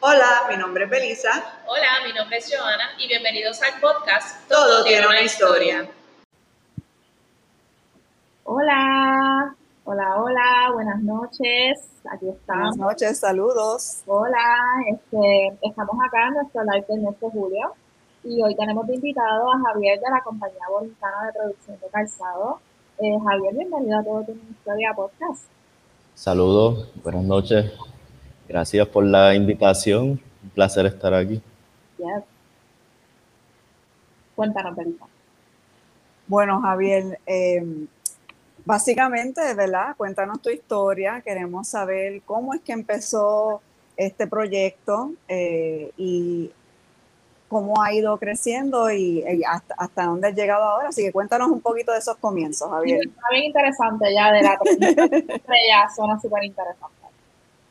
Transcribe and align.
Hola, 0.00 0.46
mi 0.48 0.56
nombre 0.56 0.84
es 0.84 0.90
Belisa. 0.90 1.30
Hola, 1.66 2.06
mi 2.06 2.12
nombre 2.12 2.36
es 2.36 2.48
Joana 2.48 2.90
y 2.98 3.08
bienvenidos 3.08 3.60
al 3.62 3.80
podcast 3.80 4.48
Todo, 4.48 4.84
tiene 4.84 5.04
una 5.04 5.22
historia. 5.22 5.88
Hola, 8.44 9.56
hola, 9.82 10.22
hola, 10.22 10.70
buenas 10.72 11.02
noches. 11.02 11.90
Aquí 12.12 12.28
estamos. 12.28 12.76
Buenas 12.76 12.92
noches, 12.92 13.18
saludos. 13.18 14.02
Hola, 14.06 14.56
este, 14.88 15.58
estamos 15.62 15.96
acá 16.06 16.28
en 16.28 16.34
nuestro 16.34 16.62
live 16.62 16.86
del 16.88 17.00
mes 17.00 17.20
de 17.20 17.30
julio 17.30 17.74
y 18.22 18.40
hoy 18.40 18.54
tenemos 18.54 18.86
de 18.86 18.94
invitado 18.94 19.52
a 19.52 19.58
Javier 19.66 19.98
de 19.98 20.10
la 20.10 20.20
compañía 20.22 20.62
Bolincana 20.70 21.26
de 21.26 21.32
Producción 21.32 21.80
de 21.80 21.88
Calzado. 21.88 22.60
Eh, 22.98 23.18
Javier, 23.26 23.52
bienvenido 23.52 23.98
a 23.98 24.04
Todo 24.04 24.22
Tiene 24.22 24.42
una 24.42 24.50
Historia 24.50 24.92
Podcast. 24.94 25.46
Saludos, 26.14 26.88
buenas 27.02 27.24
noches. 27.24 27.72
Gracias 28.48 28.88
por 28.88 29.04
la 29.04 29.34
invitación. 29.34 30.20
Un 30.42 30.50
placer 30.54 30.86
estar 30.86 31.12
aquí. 31.12 31.42
Yes. 31.98 32.24
Cuéntanos, 34.34 34.74
Belisa. 34.74 35.04
Bueno, 36.26 36.60
Javier, 36.60 37.18
eh, 37.26 37.64
básicamente, 38.64 39.54
¿verdad? 39.54 39.96
Cuéntanos 39.96 40.40
tu 40.40 40.50
historia. 40.50 41.20
Queremos 41.22 41.68
saber 41.68 42.22
cómo 42.24 42.54
es 42.54 42.60
que 42.60 42.72
empezó 42.72 43.60
este 43.96 44.26
proyecto 44.26 45.12
eh, 45.26 45.90
y 45.96 46.50
cómo 47.48 47.82
ha 47.82 47.92
ido 47.92 48.16
creciendo 48.18 48.90
y, 48.90 49.24
y 49.26 49.42
hasta, 49.44 49.74
hasta, 49.76 50.04
dónde 50.04 50.28
has 50.28 50.34
llegado 50.34 50.64
ahora. 50.64 50.88
Así 50.90 51.02
que 51.02 51.12
cuéntanos 51.12 51.50
un 51.50 51.60
poquito 51.60 51.92
de 51.92 51.98
esos 51.98 52.16
comienzos, 52.18 52.70
Javier. 52.70 53.00
Está 53.06 53.28
bien 53.30 53.44
interesante 53.44 54.12
ya 54.14 54.32
de 54.32 54.42
la 54.42 54.58
ya 55.68 55.88
suena 55.94 56.20
súper 56.20 56.44
interesante. 56.44 56.97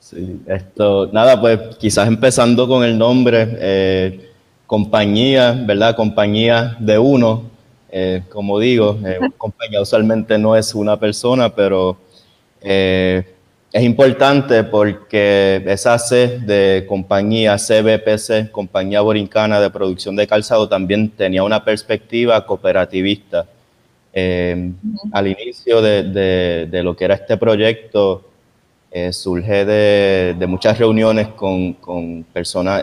Sí, 0.09 0.39
esto, 0.47 1.09
nada, 1.11 1.41
pues 1.41 1.75
quizás 1.75 2.07
empezando 2.07 2.65
con 2.65 2.81
el 2.85 2.98
nombre, 2.98 3.45
eh, 3.59 4.29
compañía, 4.65 5.52
¿verdad? 5.52 5.98
Compañía 5.98 6.77
de 6.79 6.98
uno, 6.98 7.43
eh, 7.90 8.23
como 8.29 8.57
digo, 8.57 8.98
eh, 9.05 9.20
compañía 9.37 9.82
usualmente 9.82 10.37
no 10.37 10.55
es 10.55 10.73
una 10.73 10.98
persona, 10.98 11.54
pero 11.54 11.98
es 12.62 13.84
importante 13.84 14.63
porque 14.63 15.62
esa 15.67 15.99
C 15.99 16.39
de 16.39 16.85
compañía 16.87 17.57
CBPC, 17.57 18.49
Compañía 18.49 19.01
Borincana 19.01 19.60
de 19.60 19.70
Producción 19.70 20.15
de 20.15 20.26
Calzado, 20.26 20.70
también 20.70 21.10
tenía 21.10 21.43
una 21.43 21.65
perspectiva 21.65 22.45
cooperativista. 22.45 23.45
Eh, 24.13 24.71
al 25.12 25.27
inicio 25.27 25.82
de, 25.82 26.04
de, 26.04 26.67
de, 26.71 26.82
lo 26.82 26.95
que 26.95 27.05
era 27.05 27.15
este 27.15 27.37
proyecto, 27.37 28.23
eh, 28.98 29.13
surge 29.13 29.63
de, 29.63 30.48
muchas 30.48 30.79
reuniones 30.79 31.27
con, 31.27 31.73
con, 31.73 32.26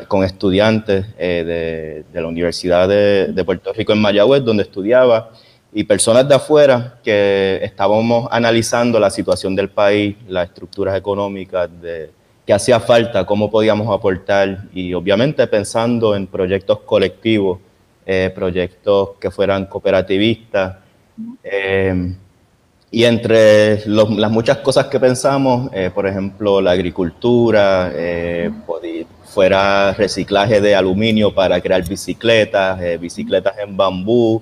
con 0.06 0.24
estudiantes 0.24 1.06
eh, 1.18 2.04
de, 2.12 2.20
la 2.20 2.28
Universidad 2.28 2.88
de, 2.88 3.44
Puerto 3.44 3.72
Rico 3.72 3.92
en 3.92 4.00
Mayagüez, 4.00 4.44
donde 4.44 4.62
estudiaba, 4.62 5.32
y 5.72 5.82
personas 5.82 6.28
de 6.28 6.36
afuera 6.36 7.00
que 7.02 7.58
estábamos 7.64 8.28
analizando 8.30 9.00
la 9.00 9.10
situación 9.10 9.56
del 9.56 9.70
país, 9.70 10.14
las 10.28 10.50
estructuras 10.50 10.96
económicas, 10.96 11.68
de 11.82 12.10
qué 12.46 12.52
hacía 12.52 12.78
falta, 12.78 13.26
cómo 13.26 13.50
podíamos 13.50 13.92
aportar 13.92 14.66
y 14.72 14.94
obviamente 14.94 15.44
pensando 15.48 16.14
en 16.14 16.28
proyectos 16.28 16.78
colectivos, 16.80 17.58
eh, 18.06 18.30
proyectos 18.32 19.16
que 19.20 19.32
fueran 19.32 19.66
cooperativistas. 19.66 20.76
Eh, 21.42 22.14
y 23.00 23.04
entre 23.04 23.86
los, 23.86 24.10
las 24.10 24.30
muchas 24.30 24.58
cosas 24.58 24.86
que 24.86 25.00
pensamos, 25.00 25.70
eh, 25.72 25.90
por 25.94 26.06
ejemplo, 26.06 26.60
la 26.60 26.72
agricultura, 26.72 27.92
fuera 29.24 29.92
reciclaje 29.94 30.60
de 30.60 30.76
aluminio 30.76 31.34
para 31.34 31.60
crear 31.60 31.82
bicicletas, 31.88 32.78
bicicletas 33.00 33.54
en 33.58 33.76
bambú, 33.76 34.40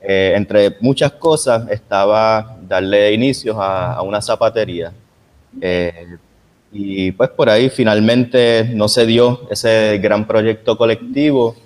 eh, 0.00 0.34
entre 0.36 0.76
muchas 0.80 1.12
cosas, 1.12 1.68
estaba 1.70 2.56
darle 2.62 3.12
inicio 3.12 3.60
a, 3.60 3.94
a 3.94 4.02
una 4.02 4.22
zapatería. 4.22 4.92
Eh, 5.60 6.16
y 6.70 7.12
pues 7.12 7.30
por 7.30 7.48
ahí 7.48 7.70
finalmente 7.70 8.70
no 8.74 8.88
se 8.88 9.06
dio 9.06 9.48
ese 9.50 9.98
gran 9.98 10.26
proyecto 10.26 10.76
colectivo 10.76 11.56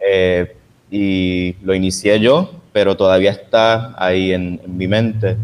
eh, 0.00 0.56
y 0.90 1.54
lo 1.62 1.74
inicié 1.74 2.20
yo, 2.20 2.50
pero 2.72 2.96
todavía 2.96 3.32
está 3.32 3.94
ahí 4.02 4.32
en, 4.32 4.60
en 4.64 4.76
mi 4.76 4.86
mente. 4.86 5.36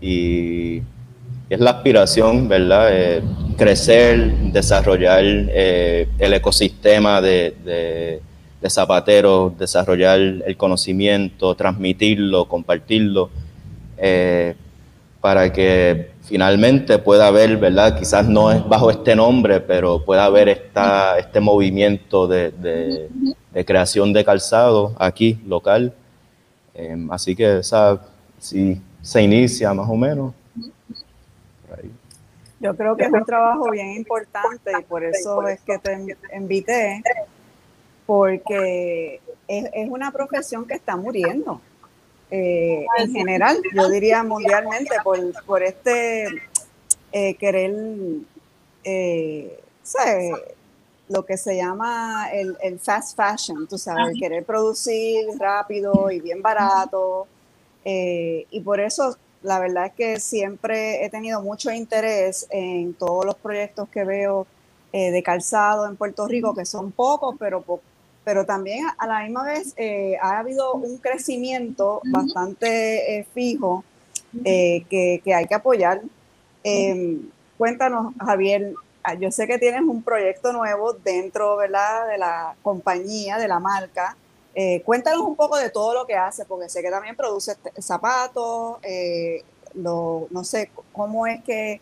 Y 0.00 0.82
es 1.48 1.60
la 1.60 1.70
aspiración, 1.70 2.48
¿verdad? 2.48 3.22
crecer, 3.56 4.32
desarrollar 4.52 5.22
el 5.22 6.32
ecosistema 6.34 7.20
de, 7.20 8.20
de 8.60 8.70
zapateros, 8.70 9.56
desarrollar 9.58 10.18
el 10.18 10.56
conocimiento, 10.56 11.54
transmitirlo, 11.54 12.46
compartirlo, 12.46 13.30
eh, 13.96 14.54
para 15.20 15.52
que 15.52 16.12
finalmente 16.22 16.98
pueda 16.98 17.26
haber, 17.26 17.56
¿verdad? 17.56 17.98
Quizás 17.98 18.28
no 18.28 18.50
es 18.50 18.66
bajo 18.66 18.90
este 18.90 19.14
nombre, 19.14 19.60
pero 19.60 20.04
pueda 20.04 20.24
haber 20.24 20.48
esta, 20.48 21.18
este 21.18 21.40
movimiento 21.40 22.26
de, 22.26 22.50
de, 22.50 23.64
creación 23.64 24.12
de 24.12 24.24
calzado 24.24 24.94
aquí, 24.98 25.38
local. 25.46 25.92
Eh, 26.74 26.96
así 27.10 27.36
que 27.36 27.58
esa, 27.58 28.00
sí, 28.38 28.80
se 29.02 29.22
inicia 29.22 29.72
más 29.74 29.88
o 29.88 29.96
menos. 29.96 30.34
Yo 32.60 32.76
creo 32.76 32.94
que 32.94 33.04
es 33.04 33.12
un 33.12 33.24
trabajo 33.24 33.70
bien 33.70 33.92
importante 33.92 34.72
y 34.78 34.82
por 34.82 35.02
eso 35.02 35.46
es 35.48 35.60
que 35.60 35.78
te 35.78 36.16
invité 36.36 37.02
porque 38.04 39.20
es, 39.48 39.64
es, 39.72 39.88
una 39.88 40.10
profesión 40.10 40.66
que 40.66 40.74
está 40.74 40.96
muriendo. 40.96 41.60
Eh, 42.30 42.84
en 42.98 43.12
general, 43.12 43.56
yo 43.74 43.88
diría 43.88 44.22
mundialmente, 44.22 44.96
por, 45.02 45.18
por 45.44 45.62
este 45.62 46.26
eh, 47.12 47.34
querer, 47.36 47.74
eh, 48.84 49.58
lo 51.08 51.24
que 51.24 51.36
se 51.36 51.56
llama 51.56 52.28
el, 52.32 52.56
el, 52.62 52.78
fast 52.78 53.16
fashion, 53.16 53.66
tú 53.66 53.78
sabes, 53.78 54.16
querer 54.18 54.44
producir 54.44 55.26
rápido 55.38 56.10
y 56.10 56.20
bien 56.20 56.42
barato. 56.42 57.26
Eh, 57.84 58.46
y 58.50 58.60
por 58.60 58.80
eso 58.80 59.16
la 59.42 59.58
verdad 59.58 59.86
es 59.86 59.92
que 59.92 60.20
siempre 60.20 61.04
he 61.04 61.10
tenido 61.10 61.42
mucho 61.42 61.70
interés 61.70 62.46
en 62.50 62.92
todos 62.94 63.24
los 63.24 63.36
proyectos 63.36 63.88
que 63.88 64.04
veo 64.04 64.46
eh, 64.92 65.10
de 65.10 65.22
calzado 65.22 65.86
en 65.86 65.96
Puerto 65.96 66.26
Rico, 66.26 66.54
que 66.54 66.66
son 66.66 66.92
pocos, 66.92 67.36
pero 67.38 67.62
po 67.62 67.80
pero 68.22 68.44
también 68.44 68.86
a 68.98 69.06
la 69.06 69.22
misma 69.22 69.44
vez 69.44 69.72
eh, 69.78 70.16
ha 70.20 70.38
habido 70.38 70.74
un 70.74 70.98
crecimiento 70.98 72.02
bastante 72.04 73.26
fijo 73.32 73.82
que, 74.44 75.20
que, 75.24 75.34
hay 75.34 75.46
que 75.46 75.54
apoyar. 75.54 76.02
Em, 76.62 77.30
cuéntanos, 77.56 78.12
Javier, 78.20 78.74
ah, 79.02 79.14
yo 79.14 79.30
sé 79.30 79.46
que 79.46 79.58
tienes 79.58 79.80
un 79.80 80.02
proyecto 80.02 80.52
nuevo 80.52 80.92
dentro 80.92 81.56
¿verdad? 81.56 82.08
de 82.08 82.18
la 82.18 82.54
compañía, 82.62 83.38
de 83.38 83.48
la 83.48 83.58
marca. 83.58 84.16
Cuéntanos 84.84 85.22
un 85.22 85.36
poco 85.36 85.56
de 85.56 85.70
todo 85.70 85.94
lo 85.94 86.06
que 86.06 86.14
hace, 86.14 86.44
porque 86.44 86.68
sé 86.68 86.82
que 86.82 86.90
también 86.90 87.16
produce 87.16 87.56
zapatos, 87.78 88.78
lo, 89.74 90.26
no 90.30 90.44
sé, 90.44 90.70
cómo 90.92 91.26
es 91.26 91.42
que 91.44 91.80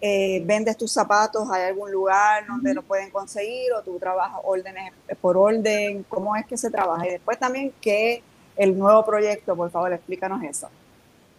eh, 0.00 0.42
vendes 0.44 0.76
tus 0.76 0.92
zapatos, 0.92 1.48
hay 1.50 1.64
algún 1.64 1.90
lugar 1.90 2.46
donde 2.46 2.72
lo 2.72 2.82
pueden 2.82 3.10
conseguir 3.10 3.72
o 3.72 3.82
tú 3.82 3.98
trabajas 3.98 4.40
órdenes 4.44 4.92
por 5.20 5.36
orden, 5.36 6.04
cómo 6.08 6.36
es 6.36 6.46
que 6.46 6.56
se 6.56 6.70
trabaja. 6.70 7.06
Y 7.06 7.10
después 7.10 7.38
también, 7.38 7.72
¿qué 7.80 8.22
el 8.56 8.78
nuevo 8.78 9.04
proyecto? 9.04 9.56
Por 9.56 9.70
favor, 9.70 9.92
explícanos 9.92 10.42
eso. 10.44 10.68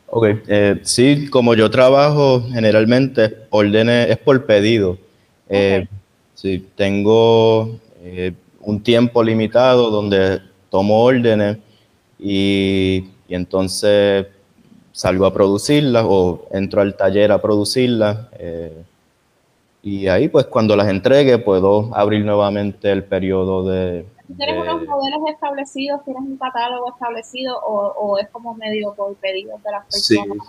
Ok, 0.08 0.26
eh, 0.48 0.80
sí, 0.84 1.30
como 1.30 1.54
yo 1.54 1.70
trabajo 1.70 2.44
generalmente, 2.52 3.38
órdenes 3.50 4.10
es 4.10 4.18
por 4.18 4.46
pedido. 4.46 4.98
Eh, 5.48 5.86
okay. 5.86 5.98
sí, 6.34 6.70
tengo 6.76 7.80
eh, 8.02 8.34
un 8.60 8.84
tiempo 8.84 9.24
limitado 9.24 9.90
donde 9.90 10.42
tomo 10.70 11.04
órdenes 11.04 11.58
y, 12.20 13.06
y 13.28 13.36
entonces 13.36 14.28
salgo 14.92 15.26
a 15.26 15.34
producirlas 15.34 16.06
o 16.08 16.46
entro 16.52 16.82
al 16.82 16.96
taller 16.96 17.32
a 17.32 17.42
producirlas. 17.42 18.28
Eh, 18.38 18.84
y 19.82 20.08
ahí, 20.08 20.28
pues, 20.28 20.46
cuando 20.48 20.76
las 20.76 20.90
entregue, 20.90 21.38
puedo 21.38 21.90
abrir 21.96 22.26
nuevamente 22.26 22.92
el 22.92 23.06
periodo 23.06 23.64
de. 23.64 24.06
¿Tienes 24.36 24.56
de, 24.56 24.62
unos 24.62 24.88
modelos 24.88 25.22
establecidos? 25.30 26.04
¿Tienes 26.04 26.22
un 26.22 26.38
catálogo 26.38 26.90
establecido 26.90 27.58
o, 27.60 27.88
o 27.98 28.18
es 28.18 28.28
como 28.30 28.54
medio 28.56 28.94
por 28.94 29.16
pedidos 29.16 29.64
de 29.64 29.72
las 29.72 29.86
personas? 29.86 30.48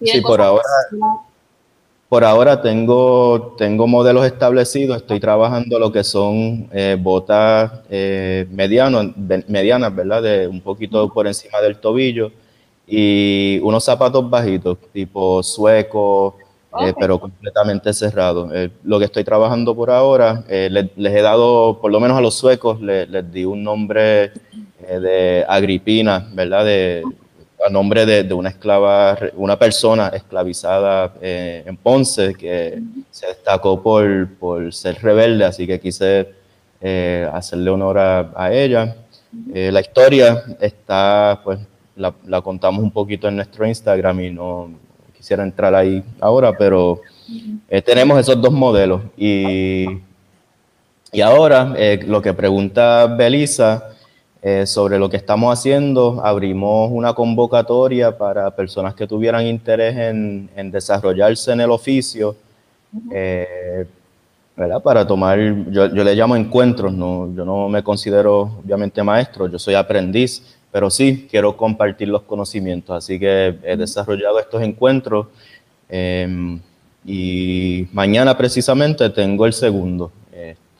Sí, 0.00 0.06
sí 0.06 0.20
por 0.20 0.40
ahora. 0.40 0.62
Por 2.12 2.24
ahora 2.24 2.60
tengo, 2.60 3.54
tengo 3.56 3.86
modelos 3.86 4.26
establecidos, 4.26 4.98
estoy 4.98 5.18
trabajando 5.18 5.78
lo 5.78 5.90
que 5.90 6.04
son 6.04 6.68
eh, 6.70 6.94
botas 7.00 7.72
eh, 7.88 8.46
medianos, 8.50 9.16
medianas, 9.48 9.96
¿verdad? 9.96 10.22
De 10.22 10.46
un 10.46 10.60
poquito 10.60 11.08
por 11.08 11.26
encima 11.26 11.62
del 11.62 11.78
tobillo 11.78 12.30
y 12.86 13.58
unos 13.62 13.82
zapatos 13.84 14.28
bajitos, 14.28 14.76
tipo 14.92 15.42
sueco, 15.42 16.36
pero 17.00 17.18
completamente 17.18 17.94
cerrado. 17.94 18.50
lo 18.84 18.98
que 18.98 19.06
estoy 19.06 19.24
trabajando 19.24 19.74
por 19.74 19.90
ahora, 19.90 20.44
les, 20.50 20.90
he 20.98 21.22
dado, 21.22 21.78
por 21.80 21.90
lo 21.90 21.98
menos 21.98 22.18
a 22.18 22.20
los 22.20 22.34
suecos, 22.34 22.78
les 22.82 23.32
di 23.32 23.46
un 23.46 23.64
nombre 23.64 24.32
de 24.78 25.46
Agripina, 25.48 26.28
¿verdad? 26.34 26.66
De, 26.66 27.04
a 27.64 27.70
nombre 27.70 28.04
de, 28.06 28.34
una 28.34 28.48
esclava, 28.48 29.16
una 29.36 29.58
persona 29.58 30.08
esclavizada 30.08 31.14
eh, 31.20 31.62
en 31.66 31.76
Ponce 31.76 32.34
que 32.34 32.80
se 33.10 33.26
destacó 33.26 33.82
por, 33.82 34.28
por, 34.34 34.72
ser 34.72 35.00
rebelde, 35.02 35.44
así 35.44 35.66
que 35.66 35.78
quise 35.80 36.28
eh, 36.80 37.28
hacerle 37.32 37.70
honor 37.70 37.98
a, 37.98 38.52
ella. 38.52 38.96
Eh, 39.54 39.70
la 39.72 39.80
historia 39.80 40.42
está, 40.60 41.40
pues, 41.44 41.58
la, 41.96 42.40
contamos 42.42 42.82
un 42.82 42.90
poquito 42.90 43.28
en 43.28 43.36
nuestro 43.36 43.66
Instagram 43.66 44.20
y 44.20 44.30
no 44.30 44.70
quisiera 45.16 45.42
entrar 45.42 45.74
ahí 45.74 46.02
ahora, 46.20 46.56
pero 46.56 47.00
tenemos 47.84 48.18
esos 48.18 48.40
dos 48.40 48.52
modelos. 48.52 49.02
Y, 49.16 49.86
y 51.12 51.20
ahora, 51.20 51.74
lo 52.06 52.20
que 52.20 52.34
pregunta 52.34 53.06
Belisa, 53.06 53.91
eh, 54.44 54.66
sobre 54.66 54.98
lo 54.98 55.08
que 55.08 55.16
estamos 55.16 55.56
haciendo. 55.56 56.20
Abrimos 56.24 56.90
una 56.90 57.14
convocatoria 57.14 58.18
para 58.18 58.50
personas 58.50 58.92
que 58.92 59.06
tuvieran 59.06 59.46
interés 59.46 59.96
en, 59.96 60.70
desarrollarse 60.72 61.52
en 61.52 61.60
el 61.60 61.70
oficio, 61.70 62.34
eh, 63.12 63.86
¿verdad? 64.56 64.82
Para 64.82 65.06
tomar, 65.06 65.38
yo, 65.70 65.86
le 65.86 66.14
llamo 66.16 66.34
encuentros, 66.34 66.92
no, 66.92 67.32
yo 67.36 67.44
no 67.44 67.68
me 67.68 67.84
considero 67.84 68.58
obviamente 68.64 69.00
maestro, 69.04 69.46
yo 69.46 69.60
soy 69.60 69.76
aprendiz, 69.76 70.42
pero 70.72 70.90
sí 70.90 71.28
quiero 71.30 71.56
compartir 71.56 72.08
los 72.08 72.22
conocimientos, 72.22 72.96
así 72.96 73.20
que 73.20 73.56
he 73.62 73.76
desarrollado 73.76 74.40
estos 74.40 74.60
encuentros 74.60 75.28
em, 75.88 76.58
y 77.04 77.86
mañana 77.92 78.36
precisamente 78.36 79.08
tengo 79.10 79.46
el 79.46 79.52
segundo, 79.52 80.10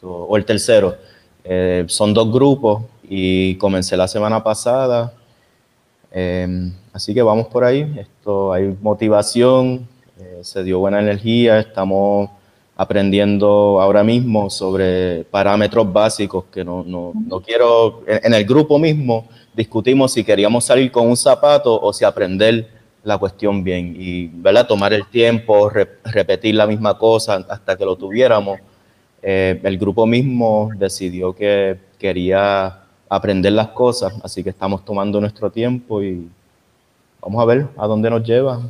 o 0.03 0.37
el 0.37 0.45
tercero. 0.45 0.97
Eh, 1.45 1.85
son 1.89 2.15
dos 2.15 2.33
grupos, 2.33 2.83
y 3.15 3.57
comencé 3.57 3.95
la 3.95 4.09
semana 4.09 4.43
pasada. 4.43 5.13
Em, 6.11 6.73
así 6.95 7.13
que 7.13 7.21
vamos 7.21 7.47
por 7.49 7.63
ahí. 7.63 7.95
Esto 7.99 8.55
hay 8.55 8.75
motivación, 8.81 9.87
eh, 10.19 10.39
se 10.41 10.65
dio 10.65 10.79
buena 10.79 10.99
energía, 10.99 11.59
estamos 11.59 12.31
aprendiendo 12.75 13.83
ahora 13.83 14.03
mismo 14.03 14.49
sobre 14.49 15.25
parámetros 15.25 15.93
básicos 15.93 16.45
que 16.51 16.65
no, 16.65 16.85
no, 16.85 17.13
no 17.15 17.43
quiero, 17.43 18.03
en, 18.07 18.33
el 18.33 18.47
grupo 18.47 18.79
mismo 18.79 19.29
discutimos 19.55 20.15
si 20.15 20.25
queríamos 20.25 20.65
salir 20.65 20.91
con 20.91 21.07
un 21.07 21.17
zapato 21.17 21.79
o 21.79 21.93
si 21.93 22.07
aprender 22.07 22.67
la 23.05 23.19
cuestión 23.19 23.63
bien 23.63 23.95
y 23.95 24.29
¿verdad? 24.29 24.67
tomar 24.67 24.95
el 24.95 25.07
tiempo, 25.09 25.69
repetir 25.69 26.55
la 26.55 26.67
misma 26.67 26.97
cosa 26.97 27.45
hasta 27.47 27.77
que 27.77 27.85
lo 27.85 27.95
tuviéramos. 27.95 28.59
Eh, 29.21 29.61
el 29.63 29.77
grupo 29.77 30.07
mismo 30.07 30.71
decidió 30.79 31.35
que 31.35 31.79
quería 31.99 32.82
aprender 33.17 33.53
las 33.53 33.69
cosas, 33.69 34.15
así 34.23 34.43
que 34.43 34.51
estamos 34.51 34.83
tomando 34.85 35.21
nuestro 35.21 35.51
tiempo 35.51 36.03
y 36.03 36.27
vamos 37.21 37.43
a 37.43 37.45
ver 37.45 37.67
a 37.77 37.87
dónde 37.87 38.09
nos 38.09 38.25
lleva. 38.25 38.63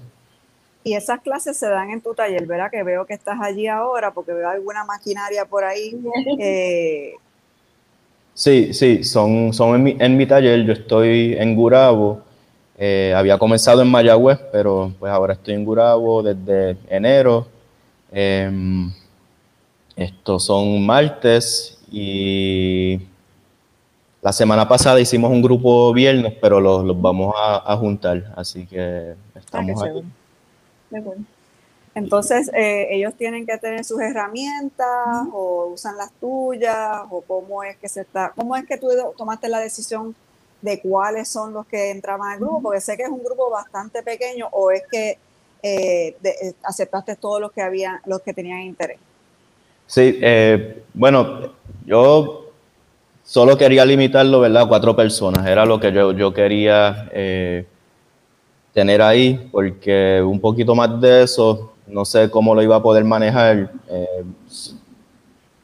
Y 0.82 0.94
esas 0.94 1.20
clases 1.20 1.56
se 1.56 1.68
dan 1.68 1.90
en 1.90 2.00
tu 2.00 2.12
taller, 2.12 2.44
¿verdad? 2.44 2.68
Que 2.68 2.82
veo 2.82 3.06
que 3.06 3.14
estás 3.14 3.38
allí 3.40 3.68
ahora 3.68 4.12
porque 4.12 4.32
veo 4.32 4.48
alguna 4.48 4.84
maquinaria 4.84 5.44
por 5.44 5.64
ahí. 5.64 5.96
Eh. 6.40 7.12
Sí, 8.34 8.72
sí, 8.72 9.04
son, 9.04 9.52
son 9.52 9.76
en, 9.76 9.82
mi, 9.82 9.96
en 9.98 10.16
mi 10.16 10.26
taller. 10.26 10.64
Yo 10.64 10.72
estoy 10.72 11.34
en 11.38 11.54
Gurabo. 11.54 12.22
Eh, 12.78 13.12
había 13.14 13.38
comenzado 13.38 13.82
en 13.82 13.90
Mayagüez, 13.90 14.40
pero 14.50 14.92
pues 14.98 15.12
ahora 15.12 15.34
estoy 15.34 15.54
en 15.54 15.64
Gurabo 15.64 16.22
desde 16.22 16.76
enero. 16.88 17.46
Em, 18.10 18.90
estos 19.94 20.46
son 20.46 20.84
martes 20.84 21.78
y 21.92 22.98
la 24.22 24.32
semana 24.32 24.68
pasada 24.68 25.00
hicimos 25.00 25.32
un 25.32 25.42
grupo 25.42 25.92
viernes, 25.92 26.32
pero 26.40 26.60
los, 26.60 27.00
vamos 27.00 27.34
a, 27.36 27.76
juntar, 27.76 28.32
así 28.36 28.64
que 28.66 29.14
estamos 29.34 29.82
aquí. 29.82 30.04
Entonces, 31.94 32.48
eh, 32.54 32.86
ellos 32.90 33.14
tienen 33.14 33.44
que 33.44 33.58
tener 33.58 33.84
sus 33.84 34.00
herramientas 34.00 35.26
o 35.32 35.72
usan 35.74 35.96
las 35.96 36.12
tuyas 36.12 37.02
o 37.10 37.20
cómo 37.22 37.64
es 37.64 37.76
que 37.78 37.88
se 37.88 38.02
está, 38.02 38.32
cómo 38.34 38.54
es 38.56 38.64
que 38.64 38.78
tú 38.78 38.88
tomaste 39.18 39.48
la 39.48 39.58
decisión 39.58 40.14
de 40.62 40.80
cuáles 40.80 41.28
son 41.28 41.52
los 41.52 41.66
que 41.66 41.90
entraban 41.90 42.30
al 42.30 42.38
grupo, 42.38 42.62
porque 42.62 42.80
sé 42.80 42.96
que 42.96 43.02
es 43.02 43.10
un 43.10 43.24
grupo 43.24 43.50
bastante 43.50 44.04
pequeño 44.04 44.46
o 44.52 44.70
es 44.70 44.84
que 44.90 45.18
eh, 45.64 46.16
eh, 46.22 46.54
aceptaste 46.62 47.16
todos 47.16 47.40
los 47.40 47.50
que 47.50 47.60
había, 47.60 48.00
los 48.06 48.22
que 48.22 48.32
tenían 48.32 48.60
interés. 48.60 48.98
Sí, 49.88 50.20
bueno, 50.94 51.52
yo 51.84 52.41
solo 53.32 53.56
quería 53.56 53.86
limitarlo, 53.86 54.40
¿verdad? 54.40 54.64
A 54.64 54.68
cuatro 54.68 54.94
personas. 54.94 55.46
Era 55.46 55.64
lo 55.64 55.80
que 55.80 55.90
yo, 55.90 56.12
yo 56.12 56.34
quería 56.34 57.08
eh, 57.14 57.64
tener 58.74 59.00
ahí, 59.00 59.48
porque 59.50 60.22
un 60.22 60.38
poquito 60.38 60.74
más 60.74 61.00
de 61.00 61.22
eso, 61.22 61.72
no 61.86 62.04
sé 62.04 62.28
cómo 62.28 62.54
lo 62.54 62.60
iba 62.60 62.76
a 62.76 62.82
poder 62.82 63.04
manejar. 63.04 63.72
Eh, 63.88 64.24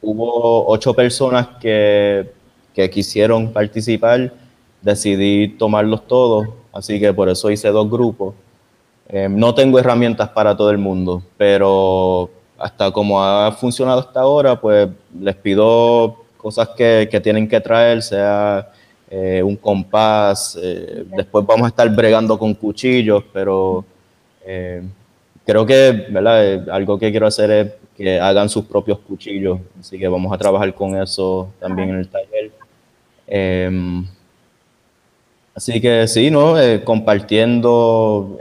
hubo 0.01 0.67
ocho 0.67 0.95
personas 0.95 1.47
que, 1.61 2.31
que, 2.73 2.89
quisieron 2.89 3.53
participar, 3.53 4.33
decidí 4.81 5.49
tomarlos 5.49 6.07
todos, 6.07 6.47
así 6.73 6.99
que 6.99 7.13
por 7.13 7.29
eso 7.29 7.51
hice 7.51 7.67
dos 7.67 7.87
grupos. 7.87 8.33
Eh, 9.09 9.27
no 9.29 9.53
tengo 9.53 9.77
herramientas 9.77 10.29
para 10.29 10.57
todo 10.57 10.71
el 10.71 10.79
mundo, 10.79 11.21
pero 11.37 12.31
hasta 12.57 12.89
como 12.89 13.23
ha 13.23 13.51
funcionado 13.51 13.99
hasta 13.99 14.21
ahora, 14.21 14.59
pues 14.59 14.89
les 15.21 15.35
pido 15.35 16.28
cosas 16.39 16.69
que, 16.69 17.19
tienen 17.21 17.47
que 17.47 17.59
traer, 17.59 18.01
sea 18.01 18.71
eh, 19.11 19.43
un 19.43 19.57
compás, 19.57 20.57
eh, 20.61 21.03
después 21.17 21.45
vamos 21.45 21.65
a 21.65 21.67
estar 21.67 21.89
bregando 21.93 22.39
con 22.39 22.53
cuchillos, 22.53 23.23
pero 23.33 23.83
eh, 24.45 24.81
creo 25.45 25.65
que 25.65 26.07
¿verdad? 26.09 26.69
algo 26.69 26.97
que 26.97 27.11
quiero 27.11 27.27
hacer 27.27 27.51
es 27.51 27.71
que 27.97 28.19
hagan 28.19 28.47
sus 28.47 28.63
propios 28.63 28.99
cuchillos, 28.99 29.59
así 29.79 29.99
que 29.99 30.07
vamos 30.07 30.31
a 30.31 30.37
trabajar 30.37 30.73
con 30.73 30.95
eso 30.95 31.51
también 31.59 31.89
en 31.89 31.95
el 31.97 32.07
taller. 32.07 32.51
Em, 33.27 34.07
así 35.53 35.81
que 35.81 36.07
sí, 36.07 36.31
¿no? 36.31 36.55
compartiendo 36.85 38.39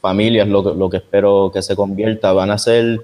familias, 0.00 0.46
lo, 0.46 0.74
lo, 0.74 0.90
que 0.90 0.98
espero 0.98 1.50
que 1.52 1.62
se 1.62 1.74
convierta, 1.74 2.34
van 2.34 2.50
a 2.50 2.58
ser, 2.58 3.00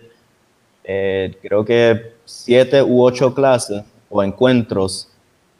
creo 0.82 1.64
que 1.64 2.12
siete 2.26 2.82
u 2.82 3.02
ocho 3.02 3.34
clases 3.34 3.82
o 4.14 4.22
encuentros 4.22 5.08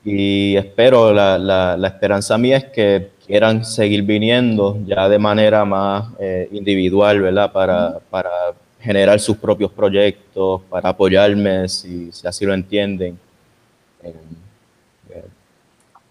y 0.04 0.56
espero, 0.56 1.12
la, 1.12 1.38
la, 1.38 1.88
esperanza 1.88 2.38
mía 2.38 2.58
es 2.58 2.64
que 2.66 3.10
quieran 3.26 3.64
seguir 3.64 4.02
viniendo 4.02 4.78
ya 4.86 5.08
de 5.08 5.18
manera 5.18 5.64
más 5.64 6.12
eh, 6.20 6.48
individual, 6.52 7.20
¿verdad? 7.20 7.50
Para, 7.50 7.98
para, 8.10 8.30
generar 8.78 9.18
sus 9.18 9.38
propios 9.38 9.72
proyectos, 9.72 10.60
para 10.68 10.90
apoyarme 10.90 11.66
si, 11.70 12.12
si 12.12 12.26
así 12.26 12.44
lo 12.44 12.52
entienden. 12.52 13.18
Eh, 14.02 14.14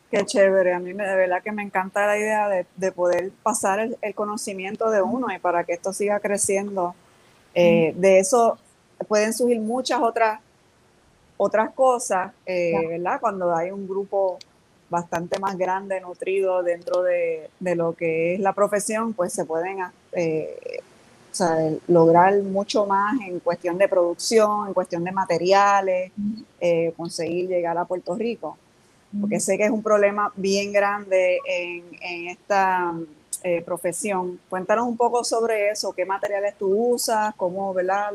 Qué 0.09 0.25
chévere, 0.25 0.73
a 0.73 0.79
mí 0.79 0.91
me, 0.93 1.05
de 1.05 1.15
verdad 1.15 1.43
que 1.43 1.51
me 1.51 1.61
encanta 1.61 2.07
la 2.07 2.17
idea 2.17 2.49
de, 2.49 2.65
de 2.75 2.91
poder 2.91 3.29
pasar 3.43 3.79
el, 3.79 3.95
el, 4.01 4.15
conocimiento 4.15 4.89
de 4.89 5.03
uno 5.03 5.27
y 5.33 5.37
para 5.37 5.63
que 5.63 5.73
esto 5.73 5.93
siga 5.93 6.19
creciendo. 6.19 6.95
Eh, 7.53 7.93
de 7.95 8.17
eso 8.17 8.57
pueden 9.07 9.33
surgir 9.33 9.59
muchas 9.59 10.01
otras 10.01 10.39
otras 11.37 11.71
cosas, 11.71 12.31
eh, 12.45 12.87
¿verdad? 12.87 13.19
Cuando 13.19 13.55
hay 13.55 13.71
un 13.71 13.87
grupo 13.87 14.37
bastante 14.89 15.39
más 15.39 15.57
grande, 15.57 15.99
nutrido 16.01 16.61
dentro 16.61 17.01
de, 17.01 17.49
lo 17.59 17.93
que 17.93 18.35
es 18.35 18.39
la 18.39 18.53
profesión, 18.53 19.13
pues 19.13 19.33
se 19.33 19.45
pueden 19.45 19.79
eh, 20.11 20.81
lograr 21.87 22.35
mucho 22.43 22.85
más 22.85 23.19
en 23.21 23.39
cuestión 23.39 23.77
de 23.77 23.87
producción, 23.87 24.67
en 24.67 24.73
cuestión 24.73 25.03
de 25.03 25.11
materiales, 25.11 26.11
eh, 26.59 26.93
conseguir 26.95 27.49
llegar 27.49 27.77
a 27.77 27.85
Puerto 27.85 28.15
Rico. 28.15 28.57
Porque 29.19 29.39
sé 29.39 29.57
que 29.57 29.65
es 29.65 29.71
un 29.71 29.83
problema 29.83 30.31
bien 30.35 30.71
grande 30.73 31.37
en, 31.45 31.83
esta 32.29 32.93
profesión. 33.65 34.39
Cuéntanos 34.49 34.87
un 34.87 34.97
poco 34.97 35.23
sobre 35.23 35.69
eso, 35.69 35.91
qué 35.91 36.05
materiales 36.05 36.55
tú 36.57 36.93
usas, 36.93 37.35
cómo, 37.35 37.73
¿verdad? 37.73 38.11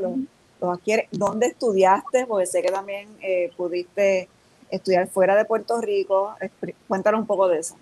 ¿Dónde 0.61 1.47
estudiaste? 1.47 2.27
Porque 2.27 2.47
sé 2.47 2.63
que 2.63 2.71
también 2.71 3.09
eh, 3.23 3.51
pudiste 3.57 4.29
estudiar 4.71 5.09
fuera 5.09 5.37
de 5.37 5.45
Puerto 5.45 5.81
Rico. 5.81 6.35
Cuéntanos 6.87 7.21
un 7.21 7.27
poco 7.27 7.49
de 7.49 7.59
eso. 7.61 7.77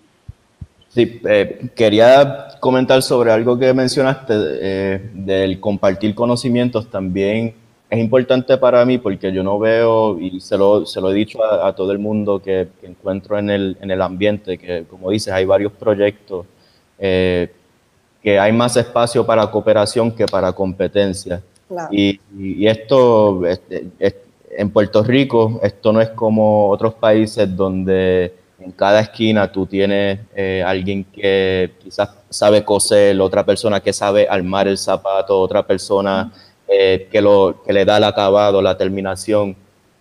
Sí, 0.89 1.19
eh, 1.25 1.69
quería 1.75 2.47
comentar 2.59 3.01
sobre 3.01 3.31
algo 3.31 3.57
que 3.57 3.73
mencionaste, 3.73 4.33
eh, 4.35 5.11
del 5.13 5.59
compartir 5.59 6.15
conocimientos 6.15 6.89
también 6.89 7.53
es 7.89 7.99
importante 7.99 8.57
para 8.57 8.83
mí 8.83 8.97
porque 8.97 9.31
yo 9.31 9.43
no 9.43 9.59
veo, 9.59 10.19
y 10.19 10.41
se 10.41 10.57
lo, 10.57 10.85
se 10.85 10.99
lo 10.99 11.11
he 11.11 11.13
dicho 11.13 11.41
a, 11.43 11.73
todo 11.73 11.93
el 11.93 11.99
mundo 11.99 12.41
que, 12.41 12.67
encuentro 12.81 13.37
en 13.39 13.49
el, 13.49 13.77
en 13.79 13.91
el, 13.91 14.01
ambiente, 14.01 14.57
que 14.57 14.83
como 14.89 15.09
dices, 15.09 15.31
hay 15.31 15.45
varios 15.45 15.71
proyectos 15.71 16.45
que 16.97 17.49
que 18.27 18.37
hay 18.37 18.51
más 18.51 18.75
espacio 18.75 19.25
para 19.25 19.49
cooperación 19.49 20.11
que 20.11 20.25
para 20.25 20.51
competencia. 20.51 21.41
Y, 21.91 22.65
esto, 22.65 23.41
en 24.57 24.69
Puerto 24.69 25.03
Rico, 25.03 25.59
esto 25.61 25.91
no 25.91 26.01
es 26.01 26.09
como 26.09 26.69
otros 26.69 26.93
países 26.95 27.53
donde 27.55 28.33
en 28.59 28.71
cada 28.71 29.01
esquina 29.01 29.51
tú 29.51 29.65
tienes 29.65 30.19
eh, 30.35 30.63
alguien 30.65 31.03
que 31.03 31.73
quizás 31.79 32.09
sabe 32.29 32.63
coser, 32.63 33.19
otra 33.21 33.45
persona 33.45 33.79
que 33.79 33.93
sabe 33.93 34.27
armar 34.27 34.67
el 34.67 34.77
zapato, 34.77 35.39
otra 35.39 35.65
persona 35.65 36.31
eh, 36.67 37.07
que, 37.11 37.21
lo, 37.21 37.61
que 37.65 37.73
le 37.73 37.85
da 37.85 37.97
el 37.97 38.03
acabado, 38.03 38.61
la 38.61 38.77
terminación. 38.77 39.55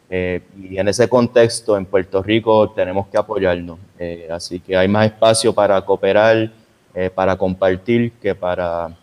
Eh, 0.09 0.41
y 0.71 0.79
en 0.79 0.89
ese 0.89 1.09
contexto, 1.09 1.77
en 1.77 1.85
Puerto 1.85 2.23
Rico, 2.23 2.71
tenemos 2.71 3.09
que 3.09 3.19
apoyarnos. 3.19 3.79
así 4.31 4.61
que 4.61 4.77
hay 4.77 4.89
más 4.89 5.07
espacio 5.07 5.53
para 5.53 5.81
cooperar, 5.83 6.51
para 7.15 7.37
compartir, 7.37 8.13
que 8.13 8.35
para 8.35 8.97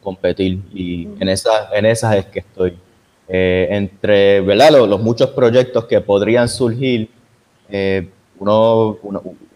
competir. 0.00 0.60
Y 0.74 1.08
en, 1.20 1.28
esa, 1.28 1.70
en 1.72 1.86
esas 1.86 2.16
es 2.16 2.26
que 2.26 2.40
estoy. 2.40 2.78
entre 3.28 4.40
¿verdad? 4.40 4.70
Los, 4.86 5.00
muchos 5.00 5.30
proyectos 5.30 5.86
que 5.86 6.00
podrían 6.00 6.48
surgir, 6.48 7.08
uno, 8.38 8.98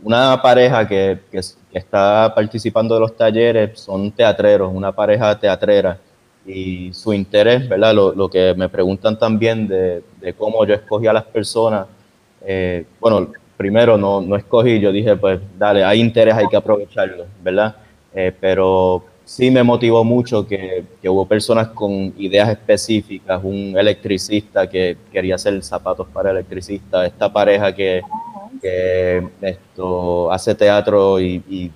una 0.02 0.40
pareja 0.40 0.86
que, 0.86 1.18
que, 1.30 1.40
está 1.72 2.32
participando 2.34 2.94
de 2.94 3.00
los 3.00 3.16
talleres 3.16 3.78
son 3.80 4.10
teatreros, 4.12 4.72
una 4.72 4.92
pareja 4.92 5.38
teatrera. 5.38 5.98
Y 6.46 6.92
su 6.94 7.12
interés, 7.12 7.68
¿verdad? 7.68 7.92
Lo, 7.92 8.12
lo 8.14 8.28
que 8.28 8.54
me 8.56 8.68
preguntan 8.68 9.18
también 9.18 9.66
de, 9.66 10.04
de, 10.20 10.32
cómo 10.32 10.64
yo 10.64 10.74
escogí 10.74 11.08
a 11.08 11.12
las 11.12 11.24
personas. 11.24 11.88
Eh, 12.40 12.84
bueno, 13.00 13.32
primero 13.56 13.98
no, 13.98 14.20
no 14.20 14.36
escogí, 14.36 14.78
yo 14.78 14.92
dije, 14.92 15.16
pues 15.16 15.40
dale, 15.58 15.82
hay 15.82 16.00
interés, 16.00 16.34
hay 16.34 16.46
que 16.46 16.56
aprovecharlo, 16.56 17.26
¿verdad? 17.42 17.74
Eh, 18.14 18.32
pero 18.40 19.04
sí 19.26 19.50
me 19.50 19.62
motivó 19.62 20.04
mucho 20.04 20.46
que, 20.46 20.84
que, 21.02 21.08
hubo 21.10 21.26
personas 21.26 21.68
con 21.68 22.14
ideas 22.16 22.48
específicas, 22.48 23.38
un 23.44 23.76
electricista 23.76 24.66
que 24.66 24.96
quería 25.12 25.34
hacer 25.34 25.62
zapatos 25.62 26.06
para 26.08 26.30
electricista, 26.30 27.04
esta 27.04 27.30
pareja 27.30 27.74
que 27.74 28.00
esto 29.40 30.30
hace 30.30 30.54
teatro 30.54 31.20
y, 31.20 31.72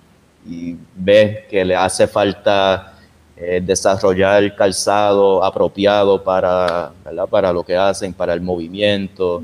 ve 0.96 1.46
que 1.50 1.64
le 1.64 1.76
hace 1.76 2.06
falta 2.06 2.94
eh, 3.36 3.60
desarrollar 3.62 4.56
calzado 4.56 5.44
apropiado 5.44 6.24
para, 6.24 6.92
para 7.28 7.52
lo 7.52 7.62
que 7.62 7.76
hacen, 7.76 8.12
para 8.14 8.32
el 8.32 8.40
movimiento. 8.40 9.42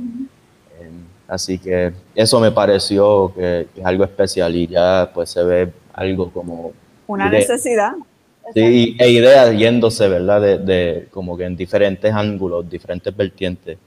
Eh, 0.80 0.90
así 1.28 1.58
que 1.58 1.92
eso 2.14 2.40
me 2.40 2.50
pareció 2.50 3.32
que, 3.34 3.68
es 3.76 3.84
algo 3.84 4.04
especial 4.04 4.56
y 4.56 4.66
ya 4.66 5.10
pues 5.12 5.30
se 5.30 5.42
ve 5.42 5.72
algo 5.92 6.30
como... 6.30 6.72
Una 7.06 7.30
necesidad. 7.30 7.92
Sí, 8.54 8.96
e 8.98 9.10
ideas 9.10 9.56
yéndose, 9.56 10.08
¿verdad? 10.08 10.40
De, 10.40 11.08
como 11.10 11.36
que 11.36 11.44
en 11.44 11.56
diferentes 11.56 12.12
ángulos, 12.12 12.68
diferentes 12.68 13.16
vertientes. 13.16 13.78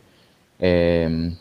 Eh, 0.59 1.31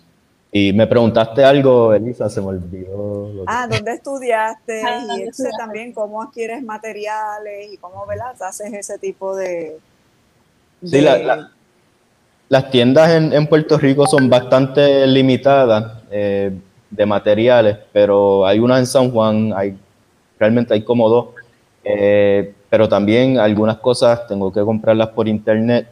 y 0.51 0.73
me 0.73 0.87
preguntaste 0.87 1.45
algo, 1.45 1.93
Elisa, 1.93 2.31
se 2.31 2.41
me 2.41 2.49
olvidó. 2.49 3.45
Ah, 3.47 3.67
¿dónde 3.71 3.93
estudiaste? 3.93 4.83
Ah, 4.83 5.05
y 5.17 5.33
sé 5.33 5.51
también 5.59 5.93
cómo 5.93 6.23
adquieres 6.23 6.63
materiales 6.63 7.73
y 7.73 7.77
cómo 7.77 8.07
¿verdad? 8.07 8.35
haces 8.41 8.73
ese 8.73 8.99
tipo 8.99 9.37
de... 9.37 9.79
Sí, 10.83 11.05
las 12.49 12.71
tiendas 12.71 13.11
en, 13.11 13.47
Puerto 13.47 13.77
Rico 13.77 14.07
son 14.07 14.31
bastante 14.31 15.07
limitadas 15.07 16.03
eh, 16.11 16.51
de 16.89 17.07
materiales, 17.07 17.77
pero 17.93 18.47
hay 18.47 18.59
una 18.59 18.79
en 18.79 18.87
San 18.87 19.11
Juan, 19.11 19.53
hay 19.55 19.77
realmente 20.39 20.73
hay 20.73 20.83
como 20.83 21.11
dos, 21.11 21.27
eh, 21.85 22.55
pero 22.69 22.89
también 22.89 23.39
algunas 23.39 23.79
cosas 23.79 24.27
tengo 24.27 24.53
que 24.53 24.61
comprarlas 24.61 25.09
por 25.09 25.29
internet 25.29 25.89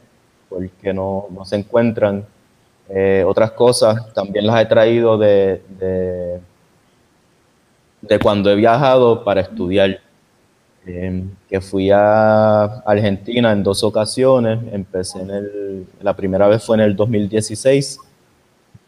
porque 0.48 0.92
no, 0.92 1.26
no 1.30 1.44
se 1.44 1.56
encuentran 1.56 2.24
eh, 2.88 3.24
otras 3.26 3.50
cosas 3.52 4.12
también 4.14 4.46
las 4.46 4.62
he 4.62 4.66
traído 4.66 5.18
de, 5.18 5.60
de, 8.00 8.18
cuando 8.20 8.50
he 8.50 8.54
viajado 8.54 9.24
para 9.24 9.40
estudiar. 9.40 10.00
Em, 10.88 11.30
que 11.48 11.60
fui 11.60 11.90
a 11.90 12.62
Argentina 12.86 13.50
en 13.50 13.64
dos 13.64 13.82
ocasiones. 13.82 14.60
Empecé 14.72 15.20
en 15.20 15.30
el, 15.30 15.86
la 16.00 16.14
primera 16.14 16.46
vez 16.46 16.62
fue 16.64 16.76
en 16.76 16.82
el 16.82 16.94
2016, 16.94 17.98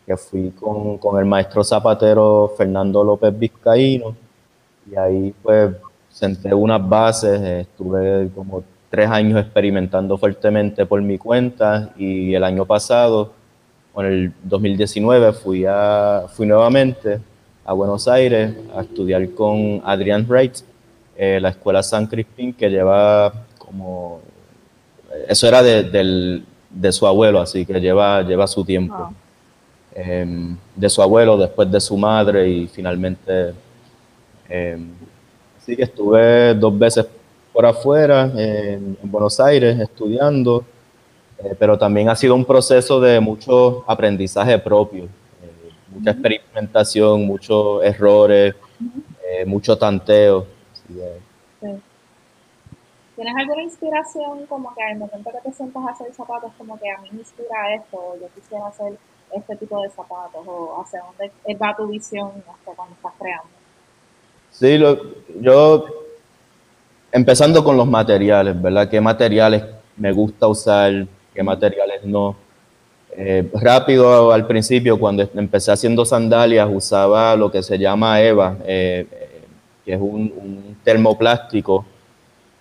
que 0.07 0.17
fui 0.17 0.50
con, 0.52 0.99
con 0.99 1.19
el 1.19 1.25
maestro 1.25 1.64
zapatero 1.64 2.55
Fernando 2.57 3.02
López 3.02 3.37
Vizcaíno. 3.37 4.14
Y 4.88 4.95
ahí 4.95 5.35
pues 5.43 5.75
senté 6.18 6.52
unas 6.52 6.87
bases, 6.87 7.40
estuve 7.40 8.28
como 8.34 8.64
tres 8.90 9.08
años 9.08 9.38
experimentando 9.38 10.18
fuertemente 10.18 10.84
por 10.84 11.00
mi 11.00 11.16
cuenta 11.16 11.90
y 11.96 12.34
el 12.34 12.42
año 12.42 12.64
pasado 12.66 13.32
en 13.96 14.06
el 14.06 14.32
2019 14.42 15.32
fui, 15.32 15.64
a, 15.64 16.25
fui 16.28 16.46
nuevamente 16.46 17.20
a 17.64 17.72
Buenos 17.72 18.08
Aires 18.08 18.52
a 18.75 18.80
estudiar 18.80 19.30
con 19.30 19.80
Adrian 19.84 20.26
Wright, 20.28 20.56
eh, 21.16 21.38
la 21.40 21.50
escuela 21.50 21.82
San 21.82 22.06
Crispín, 22.06 22.52
que 22.52 22.68
lleva 22.68 23.32
como... 23.58 24.20
Eso 25.28 25.46
era 25.46 25.62
de, 25.62 26.42
su 26.90 27.06
abuelo, 27.06 27.40
así 27.40 27.64
que 27.64 27.80
lleva, 27.80 28.22
lleva 28.22 28.46
su 28.46 28.64
tiempo. 28.64 29.12
Em, 29.94 30.56
de 30.75 30.88
su 30.88 31.02
abuelo, 31.02 31.37
después 31.37 31.70
de 31.70 31.80
su 31.80 31.96
madre 31.96 32.48
y 32.48 32.66
finalmente... 32.66 33.52
Em, 34.48 34.88
que 35.76 35.82
estuve 35.84 36.54
dos 36.54 36.78
veces 36.78 37.06
por 37.52 37.66
afuera, 37.66 38.30
en 38.37 38.96
Buenos 39.02 39.40
Aires, 39.40 39.78
estudiando. 39.80 40.64
Eh, 41.38 41.54
pero 41.58 41.78
también 41.78 42.08
ha 42.08 42.16
sido 42.16 42.34
un 42.34 42.44
proceso 42.44 43.00
de 43.00 43.20
mucho 43.20 43.84
aprendizaje 43.87 44.58
propio, 44.58 45.04
eh, 45.04 45.70
mucha 45.88 46.10
experimentación, 46.10 47.26
muchos 47.26 47.84
errores, 47.84 48.56
eh, 49.25 49.44
mucho 49.46 49.78
tanteo. 49.78 50.46
¿Tienes 53.14 53.34
alguna 53.37 53.62
inspiración 53.62 54.46
como 54.46 54.75
que 54.75 54.82
al 54.82 54.96
momento 54.96 55.30
que 55.30 55.48
te 55.48 55.52
sientas 55.52 55.82
a 55.84 55.90
hacer 55.90 56.12
zapatos, 56.12 56.52
como 56.56 56.78
que 56.78 56.90
a 56.90 56.98
mí 57.02 57.08
me 57.12 57.18
inspira 57.20 57.75
esto, 57.75 57.96
o 57.96 58.16
yo 58.20 58.28
quisiera 58.34 58.66
hacer 58.66 58.96
este 59.32 59.56
tipo 59.56 59.80
de 59.82 59.90
zapatos, 59.90 60.44
o 60.46 60.80
hacia 60.80 61.02
dónde 61.02 61.32
va 61.56 61.76
tu 61.76 61.87
visión 61.88 62.32
hasta 62.48 62.72
cuando 62.72 62.94
estás 62.94 63.12
creando? 63.18 63.57
Sí, 64.58 64.76
yo, 65.40 65.86
empezando 67.12 67.62
con 67.62 67.76
los 67.76 67.86
materiales, 67.86 68.60
¿verdad? 68.60 68.88
¿Qué 68.88 69.00
materiales 69.00 69.62
me 69.96 70.12
gusta 70.12 70.48
usar? 70.48 71.06
qué 71.32 71.44
materiales 71.44 72.04
no. 72.04 72.34
Eh, 73.16 73.48
rápido 73.54 74.32
al 74.32 74.48
principio, 74.48 74.98
cuando 74.98 75.28
empecé 75.36 75.70
haciendo 75.70 76.04
sandalias, 76.04 76.68
usaba 76.68 77.36
lo 77.36 77.52
que 77.52 77.62
se 77.62 77.78
llama 77.78 78.20
EVA, 78.20 78.56
eh, 78.66 79.06
que 79.84 79.92
es 79.94 80.00
un, 80.00 80.76
termoplástico. 80.82 81.86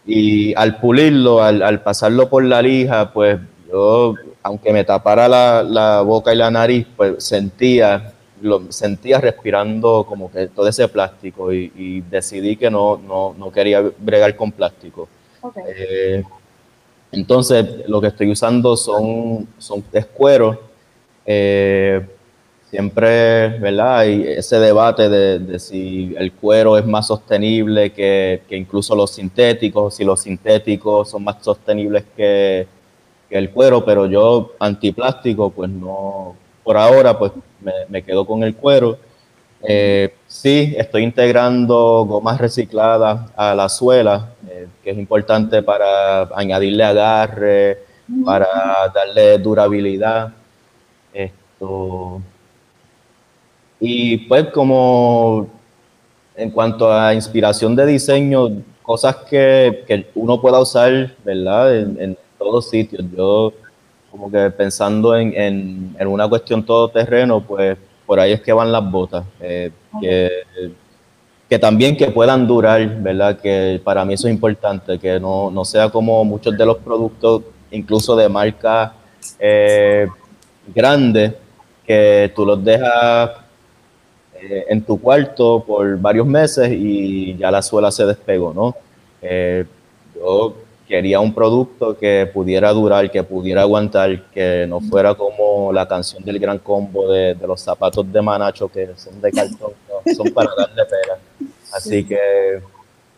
Y 0.05 0.53
al 0.53 0.77
pulirlo, 0.79 1.41
al, 1.41 1.81
pasarlo 1.81 2.29
por 2.29 2.43
la 2.43 2.61
lija, 2.61 3.11
pues 3.11 3.39
yo, 3.67 4.13
aunque 4.43 4.71
me 4.71 4.83
tapara 4.83 5.27
la, 5.27 6.01
boca 6.01 6.31
y 6.31 6.37
la 6.37 6.51
nariz, 6.51 6.85
pues 6.95 7.23
sentía, 7.23 8.13
lo, 8.41 8.71
sentía 8.71 9.19
respirando 9.19 10.05
como 10.07 10.31
que 10.31 10.47
todo 10.47 10.67
ese 10.67 10.87
plástico 10.87 11.53
y, 11.53 12.01
decidí 12.09 12.55
que 12.55 12.69
no, 12.69 12.97
no, 13.37 13.51
quería 13.51 13.81
bregar 13.99 14.35
con 14.35 14.51
plástico. 14.51 15.07
Eh, 15.67 16.23
entonces, 17.11 17.87
lo 17.87 18.01
que 18.01 18.07
estoy 18.07 18.31
usando 18.31 18.75
son, 18.75 19.47
son 19.57 19.83
cuero. 20.13 20.59
Eh, 21.25 22.05
siempre, 22.69 23.59
¿verdad? 23.59 23.99
Hay 23.99 24.23
ese 24.27 24.59
debate 24.59 25.09
de, 25.09 25.59
si 25.59 26.13
el 26.17 26.33
cuero 26.33 26.77
es 26.77 26.85
más 26.85 27.07
sostenible 27.07 27.91
que, 27.91 28.41
incluso 28.51 28.95
los 28.95 29.11
sintéticos, 29.11 29.95
si 29.95 30.03
los 30.03 30.21
sintéticos 30.21 31.09
son 31.09 31.23
más 31.23 31.37
sostenibles 31.41 32.03
que, 32.15 32.67
el 33.29 33.49
cuero, 33.49 33.83
pero 33.83 34.05
yo 34.05 34.53
antiplástico, 34.57 35.49
pues 35.49 35.69
no, 35.69 36.35
por 36.67 36.75
ahora, 36.75 37.17
pues 37.17 37.31
me, 37.87 38.03
quedo 38.03 38.25
con 38.25 38.43
el 38.43 38.53
cuero. 38.53 38.97
Eh, 39.63 40.13
sí, 40.27 40.75
estoy 40.77 41.03
integrando 41.03 42.03
gomas 42.05 42.41
recicladas 42.41 43.31
a 43.37 43.55
la 43.55 43.69
suela, 43.69 44.33
eh, 44.49 44.67
que 44.83 44.89
es 44.89 44.97
importante 44.97 45.63
para 45.63 46.23
añadirle 46.35 46.83
agarre, 46.83 47.77
para 48.25 48.49
darle 48.93 49.37
durabilidad. 49.37 50.33
Esto. 51.13 52.21
Y 53.79 54.17
pues 54.27 54.47
como 54.47 55.47
en 56.35 56.51
cuanto 56.51 56.91
a 56.91 57.13
inspiración 57.13 57.77
de 57.77 57.85
diseño, 57.85 58.61
cosas 58.83 59.15
que, 59.29 60.05
uno 60.15 60.41
pueda 60.41 60.59
usar, 60.59 61.15
¿verdad? 61.23 61.77
En, 61.77 62.17
todos 62.37 62.69
sitios. 62.69 63.05
Yo 63.15 63.53
como 64.17 64.31
que 64.31 64.49
pensando 64.49 65.15
en, 65.15 65.33
en, 65.35 65.95
en 65.99 66.07
una 66.07 66.27
cuestión 66.27 66.63
todoterreno, 66.63 67.41
pues 67.41 67.77
por 68.05 68.19
ahí 68.19 68.33
es 68.33 68.41
que 68.41 68.51
van 68.51 68.71
las 68.71 68.89
botas. 68.89 69.23
Eh, 69.39 69.71
que 70.01 70.31
que 71.49 71.57
también 71.57 71.95
que 71.95 72.11
puedan 72.11 72.45
durar, 72.45 72.85
¿verdad? 73.01 73.39
Que 73.39 73.79
para 73.83 74.03
mí 74.03 74.13
eso 74.13 74.27
es 74.27 74.33
importante, 74.33 74.99
que 74.99 75.19
no, 75.19 75.49
no 75.49 75.63
sea 75.63 75.89
como 75.89 76.23
muchos 76.25 76.57
de 76.57 76.65
los 76.65 76.77
productos, 76.77 77.43
incluso 77.71 78.15
de 78.15 78.27
marca 78.27 78.93
eh, 79.39 80.07
grande, 80.73 81.37
que 81.85 82.31
tú 82.35 82.45
los 82.45 82.61
dejas 82.63 83.31
eh, 84.41 84.65
en 84.67 84.81
tu 84.81 84.99
cuarto 84.99 85.63
por 85.65 85.97
varios 85.99 86.27
meses 86.27 86.69
y 86.71 87.37
ya 87.37 87.49
la 87.49 87.61
suela 87.61 87.91
se 87.91 88.05
despegó, 88.05 88.53
¿no? 88.53 88.75
Eh, 89.21 89.65
yo 90.15 90.53
quería 90.87 91.19
un 91.19 91.33
producto 91.33 91.97
que 91.97 92.29
pudiera 92.33 92.71
durar, 92.71 93.11
que 93.11 93.23
pudiera 93.23 93.61
aguantar, 93.61 94.29
que 94.31 94.65
no 94.67 94.79
fuera 94.79 95.15
como 95.15 95.71
la 95.73 95.87
canción 95.87 96.23
del 96.23 96.39
gran 96.39 96.59
combo 96.59 97.11
de, 97.11 97.35
de 97.35 97.47
los 97.47 97.61
zapatos 97.61 98.11
de 98.11 98.21
Manacho 98.21 98.69
que 98.69 98.89
son 98.95 99.19
de 99.21 99.31
cartón, 99.31 99.71
son 100.15 100.31
para 100.33 100.51
darle 100.57 100.83
pena. 100.85 101.51
Así 101.73 102.05
que 102.05 102.61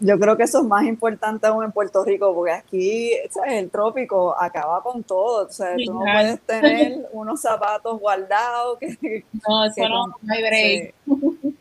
yo 0.01 0.17
creo 0.17 0.37
que 0.37 0.43
eso 0.43 0.59
es 0.59 0.65
más 0.65 0.85
importante 0.85 1.45
aún 1.47 1.63
en 1.65 1.71
Puerto 1.73 2.05
Rico, 2.05 2.33
porque 2.33 2.53
aquí 2.53 3.11
¿sabes? 3.29 3.53
el 3.53 3.69
trópico 3.69 4.33
acaba 4.39 4.81
con 4.81 5.03
todo. 5.03 5.45
O 5.47 5.51
sea, 5.51 5.75
tú 5.75 5.93
no 5.93 5.99
puedes 5.99 6.39
tener 6.41 7.09
unos 7.11 7.41
zapatos 7.41 7.99
guardados 7.99 8.77
que, 8.79 9.25
no, 9.45 9.65
eso 9.65 9.89
no, 9.89 10.15
hay 10.29 10.41
break. 10.41 10.95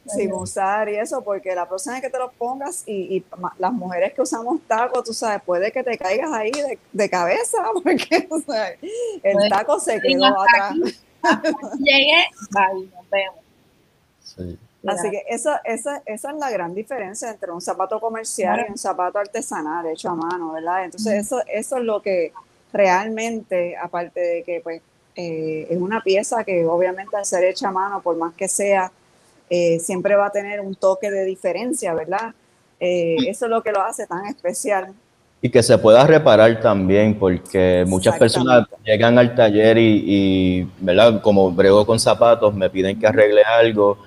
Sin 0.09 0.33
usar 0.33 0.89
y 0.89 0.97
eso, 0.97 1.23
porque 1.23 1.55
la 1.55 1.69
próxima 1.69 1.95
vez 1.95 2.03
que 2.03 2.11
te 2.11 2.19
los 2.19 2.33
pongas 2.35 2.83
y, 2.87 3.25
las 3.59 3.73
mujeres 3.73 4.13
que 4.15 4.23
usamos 4.23 4.61
tacos, 4.67 5.05
tú 5.05 5.13
sabes, 5.13 5.43
puede 5.43 5.71
que 5.71 5.83
te 5.83 5.97
caigas 5.99 6.33
ahí 6.33 6.53
de, 6.93 7.11
cabeza, 7.11 7.59
porque 7.83 8.27
o 8.31 8.39
sea, 8.41 8.71
el 8.71 9.33
pues, 9.33 9.49
taco 9.51 9.81
se 9.81 10.01
quedó 10.01 10.27
atrás. 10.27 10.75
Llegué, 11.79 12.27
bye, 12.51 12.89
nos 12.95 13.11
vemos. 13.11 13.37
Sí. 14.23 14.59
Así 14.87 15.11
que 15.11 15.25
esa, 15.29 15.61
esa, 15.65 16.03
esa, 16.07 16.31
es 16.31 16.37
la 16.37 16.51
gran 16.51 16.75
diferencia 16.75 17.31
entre 17.31 17.51
un 17.51 17.61
zapato 17.61 18.01
comercial 18.01 18.65
y 18.67 18.71
un 18.71 18.79
zapato 18.79 19.19
artesanal 19.19 19.87
hecho 19.87 20.11
a 20.11 20.15
mano, 20.15 20.53
¿verdad? 20.53 20.85
Entonces 20.85 21.27
eso, 21.27 21.43
eso 21.49 21.79
es 21.79 21.85
lo 21.85 22.01
que 22.01 22.33
realmente, 22.73 23.77
aparte 23.77 24.21
de 24.21 24.43
que 24.45 24.61
pues 24.61 24.81
eh, 25.17 25.67
es 25.69 25.79
una 25.79 26.01
pieza 26.01 26.45
que 26.45 26.65
obviamente 26.65 27.17
al 27.17 27.27
ser 27.27 27.45
hecha 27.45 27.69
a 27.69 27.73
mano, 27.73 28.01
por 28.01 28.17
más 28.17 28.35
que 28.35 28.47
sea, 28.47 28.93
eh, 29.51 29.79
siempre 29.79 30.17
va 30.17 30.27
a 30.27 30.31
tener 30.31 30.61
un 30.61 30.75
toque 30.75 31.11
de 31.11 31.25
diferencia, 31.25 31.95
¿verdad? 31.95 32.35
Eh, 32.81 33.17
eso 33.27 33.47
es 33.47 33.51
lo 33.51 33.63
que 33.63 33.73
lo 33.73 33.83
hace 33.83 34.07
tan 34.07 34.27
especial. 34.27 34.93
Y 35.41 35.51
que 35.51 35.63
se 35.63 35.79
pueda 35.79 36.05
reparar 36.05 36.61
también, 36.61 37.17
porque 37.17 37.85
muchas 37.87 38.19
personas 38.19 38.67
llegan 38.85 39.19
al 39.19 39.35
taller 39.35 39.79
y, 39.79 40.05
y, 40.07 40.71
¿verdad? 40.81 41.21
Como 41.23 41.51
brego 41.53 41.87
con 41.87 42.01
zapatos, 42.01 42.55
me 42.55 42.69
piden 42.69 42.99
que 42.99 43.07
arregle 43.07 43.43
algo 43.45 43.99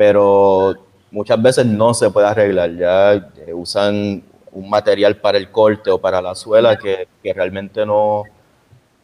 pero 0.00 0.76
muchas 1.10 1.42
veces 1.42 1.66
no 1.66 1.92
se 1.92 2.08
puede 2.08 2.26
arreglar. 2.26 2.74
Ya 2.74 3.12
eh, 3.12 3.52
usan 3.52 4.22
un 4.50 4.70
material 4.70 5.18
para 5.18 5.36
el 5.36 5.50
corte 5.50 5.90
o 5.90 6.00
para 6.00 6.22
la 6.22 6.34
suela 6.34 6.78
que, 6.78 7.06
que 7.22 7.34
realmente 7.34 7.84
no, 7.84 8.22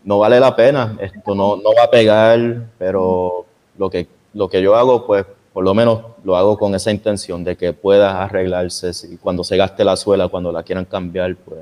no 0.04 0.18
vale 0.20 0.40
la 0.40 0.56
pena. 0.56 0.96
Esto 0.98 1.34
no, 1.34 1.56
no 1.56 1.74
va 1.76 1.84
a 1.84 1.90
pegar, 1.90 2.62
pero 2.78 3.44
lo 3.76 3.90
que, 3.90 4.08
lo 4.32 4.48
que 4.48 4.62
yo 4.62 4.74
hago, 4.74 5.06
pues 5.06 5.26
por 5.56 5.64
lo 5.64 5.72
menos 5.72 6.02
lo 6.22 6.36
hago 6.36 6.58
con 6.58 6.74
esa 6.74 6.90
intención 6.90 7.42
de 7.42 7.56
que 7.56 7.72
pueda 7.72 8.22
arreglarse 8.22 8.92
si, 8.92 9.16
cuando 9.16 9.42
se 9.42 9.56
gaste 9.56 9.84
la 9.84 9.96
suela, 9.96 10.28
cuando 10.28 10.52
la 10.52 10.62
quieran 10.62 10.84
cambiar, 10.84 11.34
pues 11.34 11.60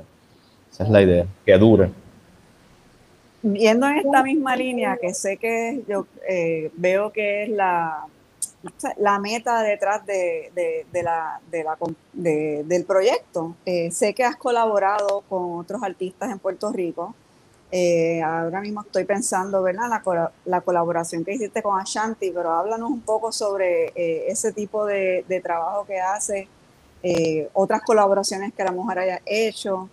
esa 0.69 0.83
es 0.83 0.89
la 0.89 1.01
idea, 1.01 1.25
que 1.45 1.57
dure. 1.57 1.91
Viendo 3.41 3.87
en 3.87 3.99
esta 3.99 4.21
misma 4.21 4.53
línea, 4.57 4.97
que 4.97 5.13
sé 5.13 5.37
que 5.37 5.81
yo 5.87 6.07
eh, 6.27 6.71
veo 6.75 7.13
que 7.13 7.43
es 7.43 7.49
la, 7.51 8.05
la 8.97 9.17
meta 9.17 9.63
detrás 9.63 10.05
de, 10.05 10.51
la, 10.91 11.39
del 11.53 12.83
proyecto. 12.83 13.55
Eh, 13.65 13.91
sé 13.91 14.13
que 14.13 14.25
has 14.25 14.35
colaborado 14.35 15.23
con 15.29 15.57
otros 15.57 15.81
artistas 15.81 16.29
en 16.29 16.39
Puerto 16.39 16.69
Rico. 16.73 17.15
Eh, 17.71 18.21
ahora 18.21 18.61
mismo 18.61 18.81
estoy 18.81 19.05
pensando, 19.05 19.61
¿verdad? 19.63 19.89
La, 19.89 20.31
la, 20.45 20.61
colaboración 20.61 21.25
que 21.25 21.33
hiciste 21.33 21.61
con 21.61 21.79
Ashanti, 21.79 22.31
pero 22.31 22.51
háblanos 22.51 22.89
un 22.89 23.01
poco 23.01 23.31
sobre 23.31 23.87
eh, 23.95 24.25
ese 24.27 24.53
tipo 24.53 24.85
de, 24.85 25.25
trabajo 25.43 25.85
que 25.85 25.99
hace, 25.99 26.47
otras 27.53 27.81
colaboraciones 27.83 28.53
que 28.53 28.63
la 28.63 28.71
mujer 28.71 28.99
haya 28.99 29.21
hecho. 29.25 29.89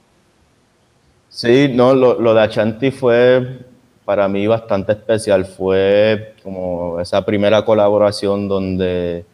Sí, 1.28 1.68
no, 1.72 1.94
lo, 1.94 2.35
de 2.35 2.40
Ashanti 2.40 2.90
fue 2.90 3.64
para 4.04 4.28
mí 4.28 4.46
bastante 4.46 4.92
especial 4.92 5.44
fue 5.44 6.35
como 6.42 7.00
esa 7.00 7.24
primera 7.24 7.64
colaboración 7.64 8.48
donde, 8.48 9.24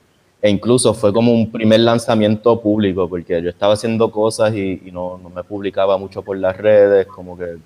e 0.41 0.51
incluso 0.51 0.95
fue 0.95 1.13
como 1.13 1.33
un 1.33 1.51
primer 1.51 1.81
lanzamiento 1.81 2.61
público, 2.61 3.09
porque 3.09 3.43
yo 3.43 3.51
estaba 3.51 3.75
haciendo 3.75 4.11
cosas 4.11 4.55
y, 4.55 4.91
no, 4.93 5.19
me 5.35 5.43
publicaba 5.43 5.99
mucho 5.99 6.23
por 6.23 6.37
las 6.39 6.57
redes, 6.57 7.07
como 7.07 7.37
que 7.37 7.57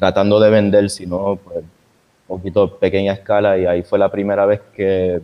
tratando 0.00 0.40
de 0.40 0.50
vender, 0.50 0.90
sino 0.90 1.36
pues 1.36 1.58
un 1.58 2.38
poquito 2.38 2.78
pequeña 2.78 3.12
escala, 3.12 3.56
y 3.58 3.66
ahí 3.66 3.82
fue 3.82 3.98
la 3.98 4.10
primera 4.10 4.46
vez 4.46 4.60
que, 4.74 5.20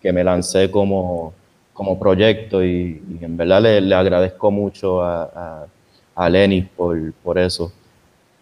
que 0.00 0.12
me 0.12 0.22
lancé 0.22 0.70
como, 0.70 1.32
como 1.72 1.98
proyecto 1.98 2.62
y, 2.64 3.02
en 3.20 3.36
verdad 3.36 3.62
le, 3.62 3.80
le, 3.80 3.94
agradezco 3.94 4.50
mucho 4.50 5.02
a, 5.02 5.22
a, 5.24 5.66
a 6.14 6.28
Lenny 6.28 6.62
por, 6.62 7.12
por 7.24 7.38
eso. 7.38 7.72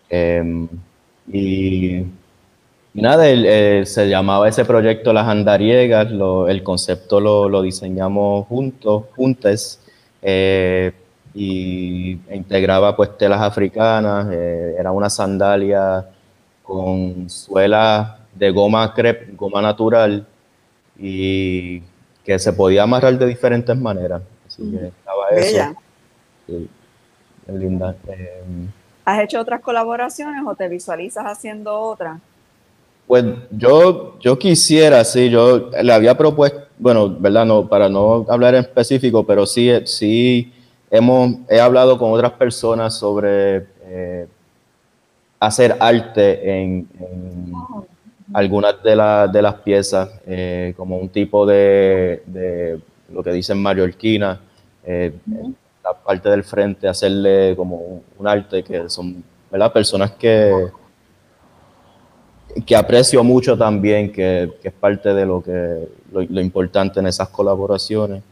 Em, 0.08 0.68
y 1.32 2.04
nada, 2.94 3.28
eh, 3.28 3.84
se 3.86 4.08
llamaba 4.08 4.48
ese 4.48 4.64
proyecto 4.64 5.12
Las 5.12 5.28
Andariegas, 5.28 6.08
el 6.48 6.62
concepto 6.64 7.20
lo, 7.20 7.62
diseñamos 7.62 8.46
juntos, 8.48 9.04
juntes, 9.14 9.80
eh, 10.22 10.92
y 11.34 12.18
integraba 12.32 12.96
pues 12.96 13.16
telas 13.16 13.40
africanas, 13.40 14.28
eh, 14.32 14.76
era 14.78 14.90
una 14.92 15.08
sandalia 15.08 16.06
con 16.62 17.28
suela 17.30 18.18
de 18.34 18.50
goma 18.50 18.92
crepe, 18.94 19.32
goma 19.36 19.60
natural, 19.62 20.26
y 20.98 21.80
que 22.24 22.38
se 22.38 22.52
podía 22.52 22.82
amarrar 22.82 23.18
de 23.18 23.26
diferentes 23.26 23.76
maneras. 23.76 24.22
Así 24.46 24.70
que 24.70 24.86
estaba 24.86 25.28
eso. 25.30 25.76
Sí, 26.46 26.68
linda. 27.48 27.94
¿Has 29.04 29.22
hecho 29.22 29.40
otras 29.40 29.60
colaboraciones 29.60 30.42
o 30.46 30.54
te 30.54 30.68
visualizas 30.68 31.24
haciendo 31.24 31.78
otras? 31.80 32.20
Pues 33.06 33.24
yo, 33.50 34.18
yo 34.20 34.38
quisiera, 34.38 35.04
sí, 35.04 35.30
yo 35.30 35.70
le 35.82 35.92
había 35.92 36.16
propuesto, 36.16 36.60
bueno, 36.78 37.08
verdad, 37.08 37.44
no, 37.44 37.66
para 37.66 37.88
no 37.88 38.24
hablar 38.28 38.54
en 38.54 38.60
específico, 38.60 39.26
pero 39.26 39.46
sí, 39.46 39.68
sí 39.84 40.52
hemos, 40.90 41.36
he 41.48 41.60
hablado 41.60 41.98
con 41.98 42.12
otras 42.12 42.32
personas 42.32 42.94
sobre 42.94 43.66
eh, 43.84 44.26
hacer 45.38 45.76
arte 45.80 46.60
en, 46.60 46.88
algunas 48.32 48.80
de, 48.82 48.90
de, 48.90 49.42
las 49.42 49.54
piezas, 49.56 50.08
eh, 50.26 50.74
como 50.76 50.98
un 50.98 51.08
tipo 51.08 51.44
de, 51.46 52.22
de, 52.26 52.80
lo 53.12 53.22
que 53.22 53.32
dicen 53.32 53.60
mallorquina, 53.60 54.40
eh, 54.84 55.12
la 55.82 55.94
parte 55.94 56.28
del 56.28 56.44
frente, 56.44 56.86
hacerle 56.86 57.54
como 57.56 58.02
un 58.18 58.28
arte 58.28 58.62
que 58.62 58.88
son, 58.88 59.24
¿verdad? 59.50 59.72
Personas 59.72 60.12
que 60.12 60.70
que 62.66 62.76
aprecio 62.76 63.22
mucho 63.22 63.56
también, 63.56 64.10
que, 64.12 64.52
es 64.62 64.72
parte 64.72 65.14
de 65.14 65.26
lo 65.26 65.42
que 65.42 65.88
lo, 66.12 66.40
importante 66.40 67.00
en 67.00 67.06
esas 67.06 67.28
colaboraciones. 67.28 68.22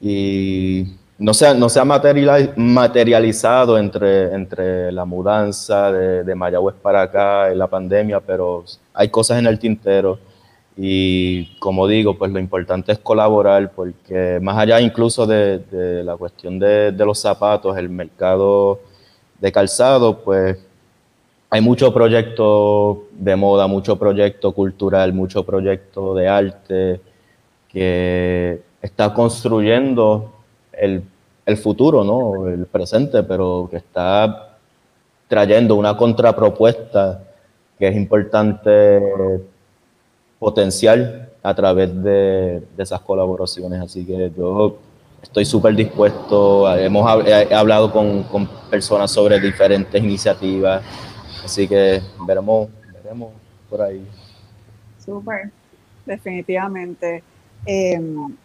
Y 0.00 0.86
no 1.20 1.34
se, 1.34 1.54
no 1.54 1.68
se 1.68 1.78
ha 1.78 1.84
materializado 1.84 3.76
entre, 3.76 4.32
entre 4.32 4.90
la 4.90 5.04
mudanza 5.04 5.92
de, 5.92 6.24
de 6.24 6.34
Mayagüez 6.34 6.76
para 6.80 7.02
acá, 7.02 7.52
en 7.52 7.58
la 7.58 7.66
pandemia, 7.66 8.20
pero 8.20 8.64
hay 8.94 9.10
cosas 9.10 9.38
en 9.38 9.46
el 9.46 9.58
tintero. 9.58 10.18
Y 10.78 11.56
como 11.58 11.86
digo, 11.86 12.16
pues 12.16 12.32
lo 12.32 12.38
importante 12.38 12.92
es 12.92 12.98
colaborar, 13.00 13.70
porque 13.72 14.38
más 14.40 14.56
allá 14.56 14.80
incluso 14.80 15.26
de, 15.26 15.58
de 15.58 16.02
la 16.02 16.16
cuestión 16.16 16.58
de, 16.58 16.90
de 16.90 17.04
los 17.04 17.20
zapatos, 17.20 17.76
el 17.76 17.90
mercado 17.90 18.80
de 19.38 19.52
calzado, 19.52 20.20
pues 20.20 20.56
hay 21.50 21.60
mucho 21.60 21.92
proyecto 21.92 23.08
de 23.12 23.36
moda, 23.36 23.66
mucho 23.66 23.98
proyecto 23.98 24.52
cultural, 24.52 25.12
mucho 25.12 25.44
proyecto 25.44 26.14
de 26.14 26.28
arte 26.28 27.00
que 27.68 28.62
está 28.80 29.12
construyendo 29.12 30.39
el, 30.80 31.56
futuro, 31.56 32.04
¿no? 32.04 32.48
el 32.48 32.66
presente, 32.66 33.22
pero 33.22 33.68
que 33.70 33.78
está 33.78 34.56
trayendo 35.28 35.74
una 35.76 35.96
contrapropuesta 35.96 37.22
que 37.78 37.88
es 37.88 37.96
importante 37.96 39.00
potencial 40.38 41.28
a 41.42 41.54
través 41.54 42.02
de, 42.02 42.62
esas 42.78 43.00
colaboraciones. 43.00 43.80
Así 43.80 44.04
que 44.04 44.30
yo 44.36 44.78
estoy 45.22 45.44
súper 45.44 45.74
dispuesto, 45.74 46.72
hemos 46.74 47.26
he 47.26 47.54
hablado 47.54 47.92
con, 47.92 48.22
con 48.24 48.48
personas 48.70 49.10
sobre 49.10 49.40
diferentes 49.40 50.02
iniciativas 50.02 50.82
Así 51.44 51.66
que 51.66 52.00
veremos, 52.26 52.68
veremos 52.92 53.32
por 53.68 53.82
ahí. 53.82 54.06
Súper, 55.04 55.50
definitivamente. 56.04 57.22
Em, 57.66 58.36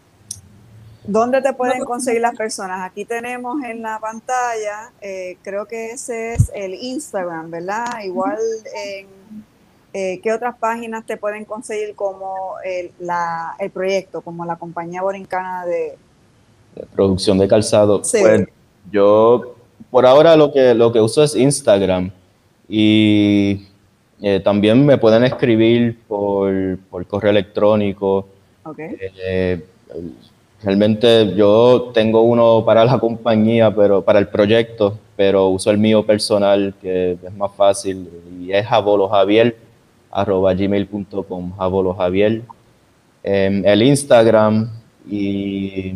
¿Dónde 1.06 1.40
te 1.40 1.52
pueden 1.52 1.84
conseguir 1.84 2.20
las 2.20 2.36
personas? 2.36 2.82
Aquí 2.82 3.04
tenemos 3.04 3.62
en 3.62 3.82
la 3.82 3.98
pantalla, 4.00 4.90
eh, 5.00 5.36
creo 5.42 5.66
que 5.66 5.90
ese 5.90 6.34
es 6.34 6.50
el 6.54 6.74
Instagram, 6.74 7.50
¿verdad? 7.50 7.84
Igual, 8.04 8.38
en, 8.74 9.06
eh, 9.92 10.20
¿qué 10.22 10.32
otras 10.32 10.56
páginas 10.58 11.06
te 11.06 11.16
pueden 11.16 11.44
conseguir 11.44 11.94
como 11.94 12.56
el, 12.64 12.90
proyecto, 13.70 14.20
como 14.20 14.44
la 14.44 14.56
compañía 14.56 15.02
borincana 15.02 15.64
de... 15.64 15.96
producción 16.94 17.38
de 17.38 17.46
calzado? 17.46 18.02
Pues 18.02 18.46
yo, 18.90 19.56
por 19.90 20.06
ahora 20.06 20.36
lo 20.36 20.52
que, 20.52 20.74
lo 20.74 20.92
que 20.92 21.00
uso 21.00 21.22
es 21.22 21.36
Instagram 21.36 22.10
y 22.68 23.68
eh, 24.20 24.40
también 24.40 24.84
me 24.84 24.98
pueden 24.98 25.24
escribir 25.24 26.00
por, 26.08 26.78
correo 27.06 27.30
electrónico. 27.30 28.26
Okay. 28.64 28.96
Realmente 30.66 31.32
yo 31.36 31.92
tengo 31.94 32.22
uno 32.22 32.64
para 32.64 32.84
la 32.84 32.98
compañía, 33.06 33.72
pero 33.72 34.02
para 34.02 34.18
el 34.18 34.26
proyecto, 34.26 34.98
pero 35.14 35.46
uso 35.46 35.70
el 35.70 35.78
mío 35.78 36.04
personal, 36.04 36.74
que 36.82 37.12
es 37.12 37.34
más 37.34 37.52
fácil, 37.54 38.10
y 38.40 38.50
es 38.50 38.66
gmail.com 40.12 41.56
javolojavier. 41.56 42.42
Eh, 43.22 43.62
el 43.64 43.82
Instagram 43.82 44.68
y 45.08 45.94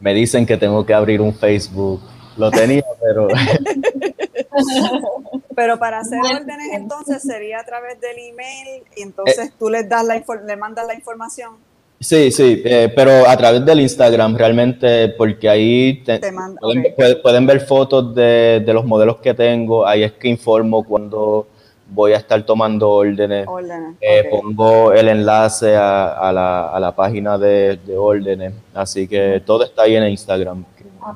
me 0.00 0.14
dicen 0.14 0.46
que 0.46 0.56
tengo 0.56 0.86
que 0.86 0.94
abrir 0.94 1.20
un 1.20 1.34
Facebook. 1.34 2.00
Lo 2.38 2.50
tenía, 2.50 2.84
pero... 3.02 3.28
pero 5.54 5.78
para 5.78 5.98
hacer 5.98 6.20
órdenes 6.20 6.72
entonces 6.72 7.22
sería 7.22 7.60
a 7.60 7.64
través 7.64 8.00
del 8.00 8.16
email 8.18 8.82
y 8.96 9.02
entonces 9.02 9.52
tú 9.58 9.68
les 9.68 9.86
das 9.88 10.04
la 10.06 10.16
le 10.46 10.56
mandas 10.56 10.86
la 10.86 10.94
información. 10.94 11.73
Sí, 12.00 12.30
sí, 12.30 12.60
eh, 12.64 12.92
pero 12.94 13.26
a 13.26 13.36
través 13.36 13.64
del 13.64 13.80
Instagram 13.80 14.36
realmente, 14.36 15.08
porque 15.10 15.48
ahí 15.48 16.04
pueden, 17.22 17.46
ver 17.46 17.60
fotos 17.60 18.14
de, 18.14 18.62
los 18.66 18.84
modelos 18.84 19.18
que 19.18 19.32
tengo, 19.32 19.86
ahí 19.86 20.02
es 20.02 20.12
que 20.12 20.28
informo 20.28 20.84
cuando 20.84 21.46
voy 21.88 22.12
a 22.12 22.18
estar 22.18 22.42
tomando 22.44 22.90
órdenes. 22.90 23.46
Eh, 24.00 24.28
pongo 24.30 24.92
el 24.92 25.08
enlace 25.08 25.76
a, 25.76 26.30
la, 26.78 26.92
página 26.94 27.38
de, 27.38 27.78
órdenes, 27.96 28.52
así 28.74 29.08
que 29.08 29.42
todo 29.44 29.64
está 29.64 29.82
ahí 29.82 29.96
en 29.96 30.08
Instagram. 30.08 30.64
Ah, 31.00 31.14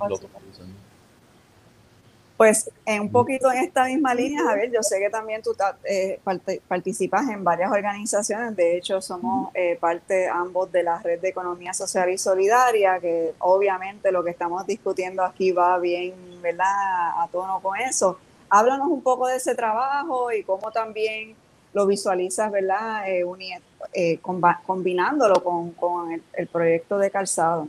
pues 2.38 2.70
pues 2.84 3.00
un 3.00 3.10
poquito 3.10 3.50
en 3.50 3.64
esta 3.64 3.84
misma 3.86 4.14
línea, 4.14 4.44
Javier, 4.44 4.70
yo 4.72 4.80
sé 4.80 5.00
que 5.00 5.10
también 5.10 5.42
tú 5.42 5.56
eh, 5.84 6.20
participas 6.68 7.28
en 7.28 7.42
varias 7.42 7.70
organizaciones, 7.70 8.54
de 8.54 8.76
hecho 8.76 9.02
somos 9.02 9.50
eh, 9.54 9.76
parte 9.78 10.28
ambos 10.28 10.70
de 10.70 10.84
la 10.84 11.00
Red 11.00 11.20
de 11.20 11.30
Economía 11.30 11.74
Social 11.74 12.08
y 12.10 12.16
Solidaria, 12.16 13.00
que 13.00 13.34
obviamente 13.40 14.12
lo 14.12 14.22
que 14.22 14.30
estamos 14.30 14.64
discutiendo 14.68 15.24
aquí 15.24 15.50
va 15.50 15.78
bien, 15.80 16.14
¿verdad?, 16.40 16.64
a 16.68 17.28
tono 17.32 17.60
con 17.60 17.76
eso. 17.76 18.18
Háblanos 18.48 18.86
un 18.86 19.02
poco 19.02 19.26
de 19.26 19.36
ese 19.36 19.56
trabajo 19.56 20.30
y 20.30 20.44
cómo 20.44 20.70
también 20.70 21.34
lo 21.74 21.86
visualizas, 21.88 22.52
¿verdad?, 22.52 23.02
eh, 23.08 24.20
combinándolo 24.64 25.42
con, 25.42 26.22
el 26.34 26.46
proyecto 26.46 26.98
de 26.98 27.10
calzado. 27.10 27.68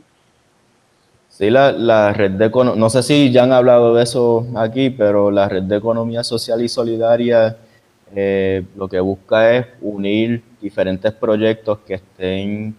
Sí, 1.30 1.48
la, 1.48 2.12
red 2.12 2.32
de 2.32 2.50
no 2.50 2.90
sé 2.90 3.02
si 3.02 3.30
ya 3.32 3.44
han 3.44 3.52
hablado 3.52 3.94
de 3.94 4.02
eso 4.02 4.46
aquí, 4.56 4.90
pero 4.90 5.30
la 5.30 5.48
red 5.48 5.62
de 5.62 5.76
economía 5.76 6.22
social 6.24 6.60
y 6.60 6.68
solidaria 6.68 7.56
eh, 8.14 8.64
lo 8.76 8.88
que 8.88 8.98
busca 8.98 9.56
es 9.56 9.66
unir 9.80 10.42
diferentes 10.60 11.12
proyectos 11.12 11.78
que 11.86 11.94
estén 11.94 12.74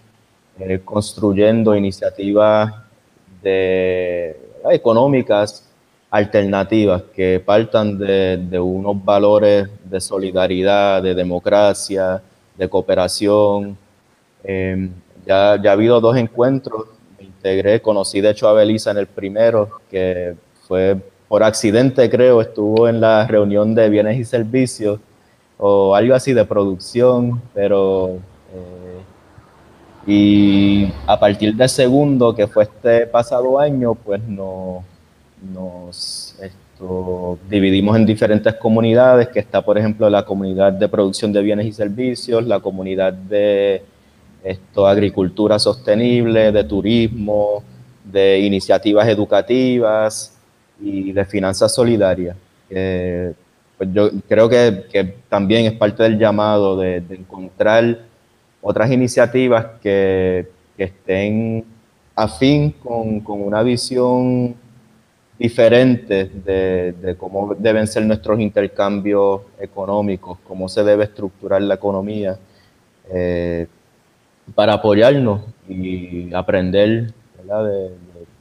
eh, 0.60 0.82
construyendo 0.84 1.76
iniciativas 1.76 2.74
de, 3.42 4.38
económicas 4.70 5.68
alternativas 6.10 7.04
que 7.16 7.42
partan 7.44 7.98
de, 7.98 8.60
unos 8.60 9.04
valores 9.04 9.70
de 9.86 10.02
solidaridad, 10.02 11.02
de 11.02 11.16
democracia, 11.16 12.22
de 12.58 12.70
cooperación. 12.70 13.78
Eh, 14.44 14.90
ya, 15.26 15.60
ya 15.62 15.70
ha 15.70 15.74
habido 15.74 16.02
dos 16.02 16.18
encuentros 16.18 17.01
integré, 17.42 17.82
conocí 17.82 18.22
de 18.22 18.30
hecho 18.30 18.48
a 18.48 18.54
Belisa 18.54 18.92
en 18.92 18.98
el 18.98 19.08
primero, 19.08 19.82
que 19.90 20.36
fue 20.68 20.98
por 21.28 21.44
accidente 21.44 22.10
creo, 22.10 22.42
estuvo 22.42 22.88
en 22.88 23.02
la 23.02 23.26
reunión 23.26 23.74
de 23.74 23.90
bienes 23.90 24.20
y 24.20 24.26
servicios 24.26 25.00
o 25.58 25.96
algo 25.96 26.14
así 26.14 26.34
de 26.34 26.46
producción, 26.46 27.42
pero... 27.54 28.18
Eh, 28.54 29.02
y 30.08 30.92
a 31.06 31.20
partir 31.20 31.54
del 31.56 31.70
segundo, 31.70 32.34
que 32.34 32.48
fue 32.48 32.64
este 32.64 33.06
pasado 33.06 33.60
año, 33.60 33.94
pues 33.94 34.20
no, 34.24 34.84
nos 35.54 36.36
dividimos 37.48 37.96
en 37.96 38.06
diferentes 38.08 38.56
comunidades, 38.56 39.28
que 39.28 39.40
está 39.40 39.62
por 39.62 39.78
ejemplo 39.78 40.10
la 40.10 40.26
comunidad 40.26 40.74
de 40.74 40.90
producción 40.90 41.32
de 41.32 41.42
bienes 41.44 41.68
y 41.68 41.72
servicios, 41.72 42.46
la 42.48 42.60
comunidad 42.60 43.14
de 43.14 43.84
esto, 44.44 44.88
agricultura 44.88 45.60
sostenible, 45.60 46.52
de 46.52 46.64
turismo, 46.64 47.64
de 48.04 48.40
iniciativas 48.40 49.08
educativas 49.08 50.38
y 50.80 51.12
de 51.12 51.26
finanzas 51.26 51.74
solidarias. 51.74 52.36
pues 52.68 53.90
yo 53.94 54.10
creo 54.28 54.50
que, 54.50 55.16
también 55.30 55.66
es 55.66 55.74
parte 55.74 56.04
del 56.04 56.18
llamado 56.18 56.78
de, 56.78 56.98
encontrar 57.10 58.00
otras 58.62 58.92
iniciativas 58.92 59.66
que, 59.82 60.48
estén 60.78 61.64
afín 62.16 62.72
con, 62.72 63.20
con 63.20 63.40
una 63.40 63.62
visión 63.62 64.56
diferente 65.42 66.30
de, 66.46 67.16
cómo 67.18 67.56
deben 67.56 67.88
ser 67.88 68.06
nuestros 68.06 68.40
intercambios 68.40 69.42
económicos, 69.60 70.38
cómo 70.48 70.70
se 70.70 70.84
debe 70.84 71.06
estructurar 71.06 71.64
la 71.64 71.74
economía. 71.74 72.38
Eh, 73.12 73.66
para 74.56 74.74
apoyarnos 74.74 75.42
y 75.68 76.34
aprender 76.34 77.14
De, 77.44 77.92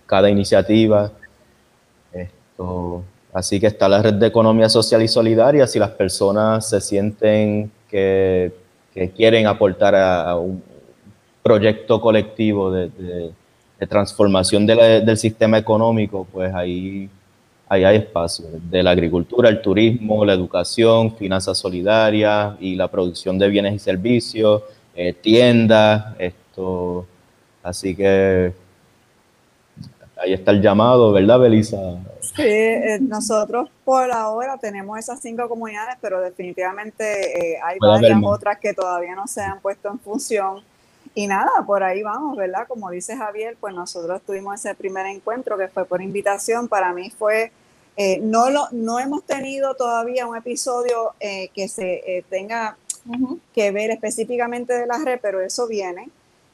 cada 0.07 0.29
iniciativa. 0.29 1.13
Esto, 2.13 3.05
así 3.33 3.61
que 3.61 3.69
está 3.69 3.89
la 3.89 4.03
red 4.03 4.15
de 4.15 4.27
economía 4.27 4.69
social 4.69 5.03
y 5.03 5.09
solidaria. 5.09 5.67
Si 5.69 5.79
las 5.79 5.91
personas 5.91 6.69
se 6.69 6.81
sienten 6.81 7.71
que, 7.89 8.53
quieren 9.17 9.47
aportar 9.47 9.95
a, 9.95 10.37
un 10.37 10.63
proyecto 11.43 12.01
colectivo 12.01 12.73
de, 12.73 13.33
transformación 13.89 14.67
del 14.67 15.17
sistema 15.17 15.57
económico, 15.59 16.27
pues 16.31 16.53
ahí, 16.53 17.09
ahí 17.69 17.85
hay 17.85 17.97
espacio. 17.99 18.47
De 18.69 18.83
la 18.83 18.91
agricultura, 18.91 19.49
el 19.49 19.63
turismo, 19.63 20.25
la 20.25 20.35
educación, 20.35 21.17
finanzas 21.17 21.57
solidarias 21.57 22.57
y 22.61 22.75
la 22.75 22.89
producción 22.89 23.39
de 23.39 23.49
bienes 23.49 23.75
y 23.75 23.79
servicios 23.79 24.63
eh, 25.03 25.15
tiendas, 25.15 26.15
esto, 26.19 27.07
así 27.63 27.97
que 27.97 28.53
ahí 30.19 30.35
está 30.35 30.51
el 30.51 30.61
llamado, 30.61 31.11
¿verdad, 31.11 31.41
Belisa? 31.41 31.79
Sí, 32.21 32.43
eh, 32.43 32.99
nosotros 33.01 33.71
por 33.83 34.13
ahora 34.13 34.59
tenemos 34.59 34.99
esas 34.99 35.19
cinco 35.23 35.49
comunidades, 35.49 35.97
pero 36.03 36.21
definitivamente 36.21 37.55
eh, 37.55 37.59
hay 37.65 37.79
varias 37.81 38.21
otras 38.23 38.59
que 38.59 38.75
todavía 38.75 39.15
no 39.15 39.27
se 39.27 39.41
han 39.41 39.59
puesto 39.61 39.89
en 39.89 39.99
función. 40.01 40.63
Y 41.15 41.27
nada, 41.27 41.65
por 41.67 41.83
ahí 41.83 42.03
vamos, 42.03 42.37
¿verdad? 42.37 42.69
Como 42.69 42.91
dice 42.91 43.17
Javier, 43.17 43.57
pues 43.59 43.75
nosotros 43.75 44.21
tuvimos 44.27 44.57
ese 44.57 44.75
primer 44.75 45.07
encuentro 45.07 45.57
que 45.57 45.69
fue 45.69 45.87
por 45.87 46.03
invitación. 46.03 46.69
Para 46.69 46.93
mí 46.93 47.09
fue, 47.09 47.53
no, 48.21 48.51
lo, 48.51 48.69
no 48.73 48.99
hemos 48.99 49.25
tenido 49.25 49.75
todavía 49.77 50.27
un 50.27 50.37
episodio 50.37 51.15
que 51.19 51.69
se 51.69 52.23
tenga 52.29 52.77
que 53.55 53.71
ver 53.71 53.91
específicamente 53.91 54.73
de 54.75 54.87
la 54.87 54.99
red, 54.99 55.19
pero 55.21 55.41
eso 55.41 55.67
viene. 55.67 56.09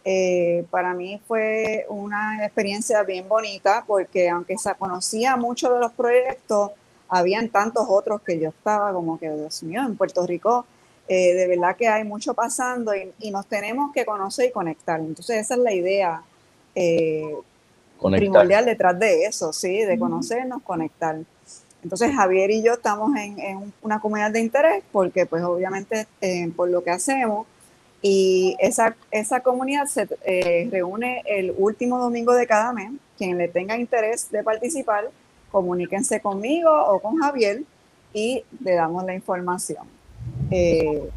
Eh, 0.04 0.64
para 0.70 0.94
mí 0.94 1.20
fue 1.26 1.84
una 1.88 2.44
experiencia 2.44 3.02
bien 3.02 3.28
bonita 3.28 3.82
porque 3.86 4.28
aunque 4.28 4.56
se 4.56 4.72
conocía 4.74 5.36
mucho 5.36 5.72
de 5.72 5.80
los 5.80 5.92
proyectos, 5.92 6.70
habían 7.08 7.48
tantos 7.48 7.86
otros 7.88 8.20
que 8.22 8.38
yo 8.38 8.50
estaba 8.50 8.92
como 8.92 9.18
que, 9.18 9.28
Dios 9.28 9.62
mío, 9.64 9.82
en 9.82 9.96
Puerto 9.96 10.24
Rico, 10.24 10.64
eh, 11.08 11.34
de 11.34 11.48
verdad 11.48 11.76
que 11.76 11.88
hay 11.88 12.04
mucho 12.04 12.34
pasando 12.34 12.92
y, 12.94 13.30
nos 13.30 13.46
tenemos 13.46 13.92
que 13.92 14.04
conocer 14.04 14.48
y 14.48 14.52
conectar. 14.52 15.00
Entonces 15.00 15.38
esa 15.38 15.54
es 15.54 15.60
la 15.60 15.72
idea 15.72 16.22
eh, 16.74 17.34
primordial 18.00 18.64
detrás 18.64 18.98
de 18.98 19.24
eso, 19.24 19.52
sí, 19.52 19.84
de 19.84 19.98
conocernos, 19.98 20.62
conectar. 20.62 21.16
Entonces 21.86 22.16
Javier 22.16 22.50
y 22.50 22.64
yo 22.64 22.72
estamos 22.72 23.14
en, 23.14 23.72
una 23.80 24.00
comunidad 24.00 24.32
de 24.32 24.40
interés 24.40 24.82
porque 24.90 25.24
pues 25.24 25.44
obviamente 25.44 26.08
eh, 26.20 26.50
por 26.56 26.68
lo 26.68 26.82
que 26.82 26.90
hacemos 26.90 27.46
y 28.02 28.56
esa, 28.58 28.96
esa 29.12 29.38
comunidad 29.38 29.86
se 29.86 30.08
eh, 30.24 30.68
reúne 30.68 31.22
el 31.26 31.54
último 31.56 32.00
domingo 32.00 32.34
de 32.34 32.44
cada 32.48 32.72
mes. 32.72 32.90
Quien 33.16 33.38
le 33.38 33.46
tenga 33.46 33.78
interés 33.78 34.32
de 34.32 34.42
participar, 34.42 35.10
comuníquense 35.52 36.20
conmigo 36.20 36.72
o 36.72 36.98
con 36.98 37.18
Javier 37.18 37.62
y 38.12 38.42
le 38.64 38.74
damos 38.74 39.04
la 39.04 39.14
información. 39.14 39.86
Eh, 40.50 41.08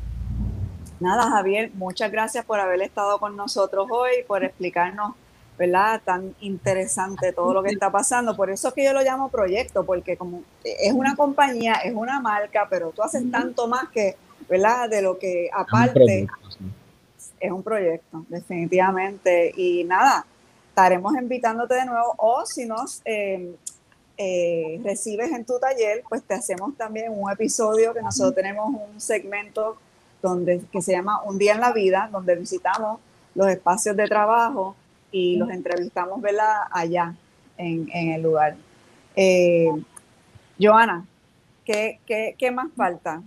nada, 1.00 1.32
Javier, 1.32 1.72
muchas 1.74 2.12
gracias 2.12 2.46
por 2.46 2.60
haber 2.60 2.84
estado 2.84 3.18
con 3.18 3.36
nosotros 3.36 3.88
hoy, 3.90 4.12
por 4.28 4.44
explicarnos 4.44 5.16
¿verdad? 5.60 6.02
Tan 6.06 6.34
interesante 6.40 7.34
todo 7.34 7.54
lo 7.54 7.62
que 7.62 7.70
está 7.70 7.92
pasando. 7.92 8.34
Por 8.34 8.50
eso 8.50 8.70
es 8.70 8.74
que 8.74 8.86
yo 8.86 8.94
lo 8.94 9.02
llamo 9.02 9.28
proyecto, 9.28 9.86
porque 9.86 10.16
como 10.16 10.42
es 10.64 10.94
una 10.94 11.18
compañía, 11.18 11.74
es 11.84 11.94
una 11.94 12.22
marca, 12.22 12.68
pero 12.70 12.92
tú 12.92 13.04
haces 13.04 13.30
tanto 13.30 13.68
más 13.68 13.90
que, 13.90 14.16
¿verdad? 14.50 14.90
De 14.90 15.02
lo 15.02 15.20
que 15.20 15.50
aparte 15.54 16.28
es 17.42 17.52
un 17.52 17.62
proyecto, 17.62 18.26
definitivamente. 18.30 19.52
Y 19.58 19.84
nada, 19.84 20.26
estaremos 20.70 21.14
invitándote 21.16 21.76
de 21.76 21.86
nuevo 21.86 22.16
o 22.18 22.46
si 22.46 22.66
nos 22.66 23.02
eh, 23.04 23.54
eh, 24.18 24.80
recibes 24.82 25.30
en 25.34 25.44
tu 25.44 25.60
taller, 25.60 26.04
pues 26.08 26.24
te 26.24 26.36
hacemos 26.36 26.78
también 26.78 27.12
un 27.14 27.30
episodio 27.30 27.94
que 27.94 28.02
nosotros 28.02 28.34
tenemos 28.34 28.70
un 28.70 29.02
segmento 29.02 29.76
donde, 30.22 30.62
que 30.72 30.82
se 30.82 30.94
llama 30.94 31.22
Un 31.24 31.38
día 31.38 31.54
en 31.54 31.60
la 31.60 31.74
vida, 31.74 32.08
donde 32.10 32.36
visitamos 32.36 33.02
los 33.36 33.50
espacios 33.50 33.98
de 33.98 34.08
trabajo 34.08 34.78
y 35.12 35.38
los 35.38 35.50
entrevistamos 35.50 36.22
¿verdad? 36.22 36.64
allá 36.72 37.16
en, 37.58 37.90
el 37.92 38.22
lugar. 38.22 38.56
Eh, 39.16 39.68
Joana, 40.60 41.06
¿qué, 41.66 42.00
qué, 42.38 42.52
más 42.52 42.68
falta? 42.76 43.22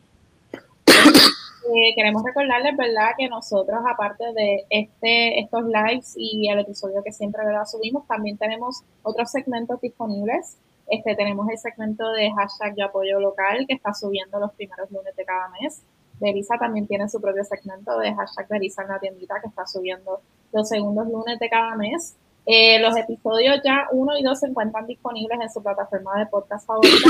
Eh, 1.75 1.95
queremos 1.95 2.25
recordarles, 2.25 2.77
¿verdad?, 2.77 3.13
que 3.17 3.29
nosotros, 3.29 3.79
aparte 3.89 4.25
de 4.35 4.65
este, 4.69 5.39
estos 5.39 5.65
lives 5.65 6.15
y 6.17 6.49
el 6.51 6.59
episodio 6.59 7.05
que 7.05 7.13
siempre 7.13 7.45
¿verdad? 7.47 7.65
subimos, 7.67 8.07
también 8.09 8.37
tenemos 8.37 8.83
otros 9.03 9.31
segmentos 9.31 9.81
disponibles. 9.81 10.59
Este, 10.89 11.15
tenemos 11.15 11.49
el 11.49 11.59
segmento 11.59 12.11
de 12.13 12.33
hashtag 12.33 12.75
de 12.75 12.83
apoyo 12.83 13.21
local 13.21 13.65
que 13.69 13.75
está 13.75 13.95
subiendo 13.95 14.41
los 14.41 14.53
primeros 14.55 14.91
lunes 14.91 15.15
de 15.15 15.25
cada 15.25 15.49
mes. 15.61 15.83
Berisa 16.21 16.57
también 16.59 16.87
tiene 16.87 17.09
su 17.09 17.21
propio 17.21 17.45
segmento 17.45 17.99
de 17.99 18.15
hashtag 18.15 18.49
Berisa 18.49 18.83
en 18.83 18.89
la 18.89 19.01
tiendita 19.01 19.41
que 19.41 19.49
está 19.49 19.67
subiendo 19.67 20.21
los 20.53 20.69
segundos 20.69 21.07
lunes 21.09 21.39
de 21.39 21.49
cada 21.49 21.75
mes. 21.77 22.17
Eh, 22.45 22.81
los 22.81 22.97
episodios 22.97 23.61
ya 23.65 23.87
uno 23.93 24.17
y 24.19 24.23
dos 24.23 24.41
se 24.41 24.49
encuentran 24.49 24.87
disponibles 24.87 25.41
en 25.41 25.51
su 25.51 25.63
plataforma 25.63 26.19
de 26.19 26.27
podcast 26.27 26.67
favorita. 26.67 27.09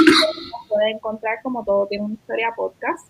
pueden 0.68 0.96
encontrar 0.96 1.42
como 1.42 1.64
todo 1.64 1.86
tiene 1.86 2.04
una 2.04 2.14
historia 2.14 2.52
podcast. 2.54 3.08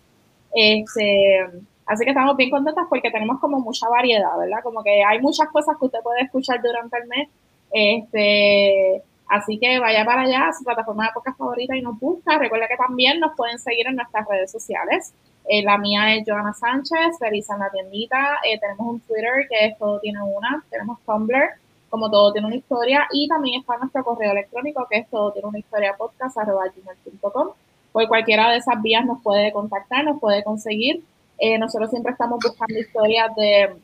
Este, 0.53 1.39
así 1.85 2.05
que 2.05 2.11
estamos 2.11 2.37
bien 2.37 2.49
contentas 2.49 2.85
porque 2.89 3.11
tenemos 3.11 3.39
como 3.39 3.59
mucha 3.59 3.89
variedad, 3.89 4.37
¿verdad? 4.37 4.59
Como 4.63 4.83
que 4.83 5.03
hay 5.03 5.19
muchas 5.19 5.47
cosas 5.49 5.75
que 5.77 5.85
usted 5.85 5.99
puede 6.01 6.21
escuchar 6.21 6.61
durante 6.61 6.97
el 6.97 7.07
mes. 7.07 7.29
Este, 7.71 9.03
así 9.27 9.59
que 9.59 9.79
vaya 9.79 10.05
para 10.05 10.21
allá 10.23 10.51
su 10.57 10.63
plataforma 10.63 11.05
de 11.05 11.11
podcast 11.13 11.37
favorita 11.37 11.75
y 11.75 11.81
nos 11.81 11.99
busca. 11.99 12.37
Recuerda 12.37 12.67
que 12.67 12.77
también 12.77 13.19
nos 13.19 13.35
pueden 13.35 13.59
seguir 13.59 13.87
en 13.87 13.95
nuestras 13.95 14.27
redes 14.27 14.51
sociales. 14.51 15.13
Eh, 15.47 15.63
la 15.63 15.77
mía 15.77 16.15
es 16.15 16.23
Joana 16.25 16.53
Sánchez, 16.53 17.17
Felisa 17.19 17.55
en 17.55 17.59
la 17.59 17.69
tiendita. 17.69 18.39
Eh, 18.45 18.59
tenemos 18.59 18.87
un 18.87 18.99
Twitter 19.01 19.47
que 19.49 19.67
es 19.67 19.77
Todo 19.77 19.99
Tiene 19.99 20.21
Una. 20.21 20.63
Tenemos 20.69 20.99
Tumblr, 21.05 21.49
como 21.89 22.09
Todo 22.09 22.31
Tiene 22.31 22.47
Una 22.47 22.55
Historia. 22.55 23.07
Y 23.11 23.27
también 23.27 23.61
está 23.61 23.77
nuestro 23.77 24.03
correo 24.03 24.31
electrónico 24.31 24.87
que 24.89 24.99
es 24.99 25.09
Todo 25.09 25.31
Tiene 25.31 25.47
Una 25.47 25.59
Historia 25.59 25.95
Podcast 25.97 26.37
gmail.com. 26.37 27.49
Por 27.91 28.07
cualquiera 28.07 28.49
de 28.51 28.57
esas 28.57 28.81
vías 28.81 29.05
nos 29.05 29.21
puede 29.21 29.51
contactar, 29.51 30.03
nos 30.05 30.19
puede 30.19 30.43
conseguir. 30.43 31.03
Eh, 31.37 31.57
nosotros 31.57 31.89
siempre 31.89 32.13
estamos 32.13 32.39
buscando 32.41 32.79
historias 32.79 33.35
de 33.35 33.75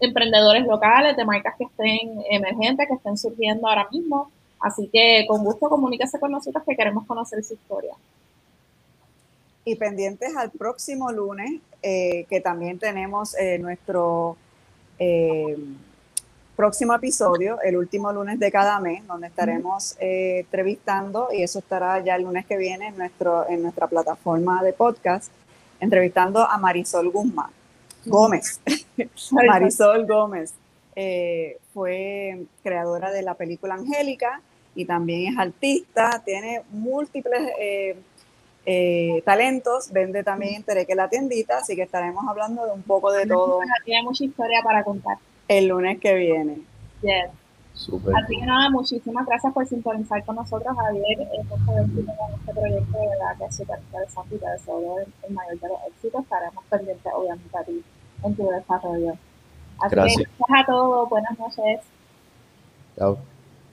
emprendedores 0.00 0.66
locales, 0.66 1.16
de 1.16 1.24
marcas 1.24 1.54
que 1.56 1.64
estén 1.64 2.22
emergentes, 2.30 2.86
que 2.88 2.94
estén 2.94 3.16
surgiendo 3.16 3.68
ahora 3.68 3.88
mismo. 3.90 4.30
Así 4.60 4.88
que 4.92 5.24
con 5.28 5.44
gusto 5.44 5.68
comuníquese 5.68 6.18
con 6.18 6.32
nosotros 6.32 6.64
que 6.66 6.76
queremos 6.76 7.06
conocer 7.06 7.44
su 7.44 7.54
historia 7.54 7.94
y 9.70 9.76
pendientes 9.76 10.34
al 10.36 10.50
próximo 10.50 11.12
lunes, 11.12 11.60
eh, 11.82 12.24
que 12.28 12.40
también 12.40 12.78
tenemos 12.78 13.36
eh, 13.38 13.58
nuestro 13.58 14.36
eh, 14.98 15.56
próximo 16.56 16.94
episodio, 16.94 17.60
el 17.60 17.76
último 17.76 18.10
lunes 18.12 18.38
de 18.38 18.50
cada 18.50 18.80
mes, 18.80 19.06
donde 19.06 19.26
estaremos 19.26 19.94
entrevistando, 20.00 21.28
y 21.32 21.42
eso 21.42 21.58
estará 21.58 22.02
ya 22.02 22.16
el 22.16 22.22
lunes 22.22 22.46
que 22.46 22.56
viene 22.56 22.88
en, 22.88 22.96
nuestro, 22.96 23.48
en 23.48 23.62
nuestra 23.62 23.86
plataforma 23.86 24.62
de 24.62 24.72
podcast, 24.72 25.30
entrevistando 25.80 26.40
a 26.40 26.56
Marisol 26.58 27.10
Guzmán. 27.10 27.50
Gómez. 28.06 28.60
Marisol 29.30 30.06
Gómez. 30.06 30.54
fue 31.74 32.46
creadora 32.62 33.10
de 33.12 33.22
la 33.22 33.34
película 33.34 33.74
Angélica 33.74 34.40
y 34.74 34.84
también 34.84 35.32
es 35.32 35.38
artista, 35.38 36.22
tiene 36.24 36.62
múltiples 36.70 37.52
eh, 38.70 39.22
talentos, 39.24 39.90
vende 39.90 40.22
también 40.22 40.62
que 40.62 40.94
la 40.94 41.08
tiendita, 41.08 41.58
así 41.58 41.74
que 41.74 41.82
estaremos 41.82 42.26
hablando 42.28 42.66
de 42.66 42.72
un 42.72 42.82
poco 42.82 43.10
de 43.10 43.26
todo. 43.26 43.60
Tiene 43.84 44.02
mucha 44.02 44.24
historia 44.24 44.60
para 44.62 44.84
contar. 44.84 45.16
El 45.48 45.68
lunes 45.68 45.98
que 45.98 46.14
viene. 46.14 46.58
Yes. 47.00 47.30
Super. 47.72 48.14
Así 48.16 48.36
que 48.36 48.44
nada, 48.44 48.68
muchísimas 48.70 49.24
gracias 49.24 49.52
por 49.54 49.66
sintonizar 49.66 50.24
con 50.24 50.36
nosotros, 50.36 50.76
Javier, 50.76 51.20
en 51.20 51.40
este 51.40 52.52
proyecto, 52.52 52.98
de 52.98 53.08
verdad 53.08 53.38
que 53.38 53.44
es 53.44 53.56
súper 53.56 53.78
interesante 53.78 54.34
y 54.34 54.38
te 54.38 54.50
deseo 54.50 54.98
el, 54.98 55.34
mayor 55.34 55.60
de 55.60 55.68
los 55.68 55.78
éxitos. 55.86 56.22
Estaremos 56.24 56.64
pendientes, 56.68 57.12
obviamente, 57.14 57.56
a 57.56 57.62
ti 57.62 57.84
en 58.24 58.34
tu 58.34 58.50
desarrollo. 58.50 59.12
Así 59.78 59.94
gracias. 59.94 60.16
que 60.16 60.34
gracias 60.38 60.60
a 60.60 60.66
todos, 60.66 61.08
buenas 61.08 61.38
noches. 61.38 61.80
Chao. 62.98 63.18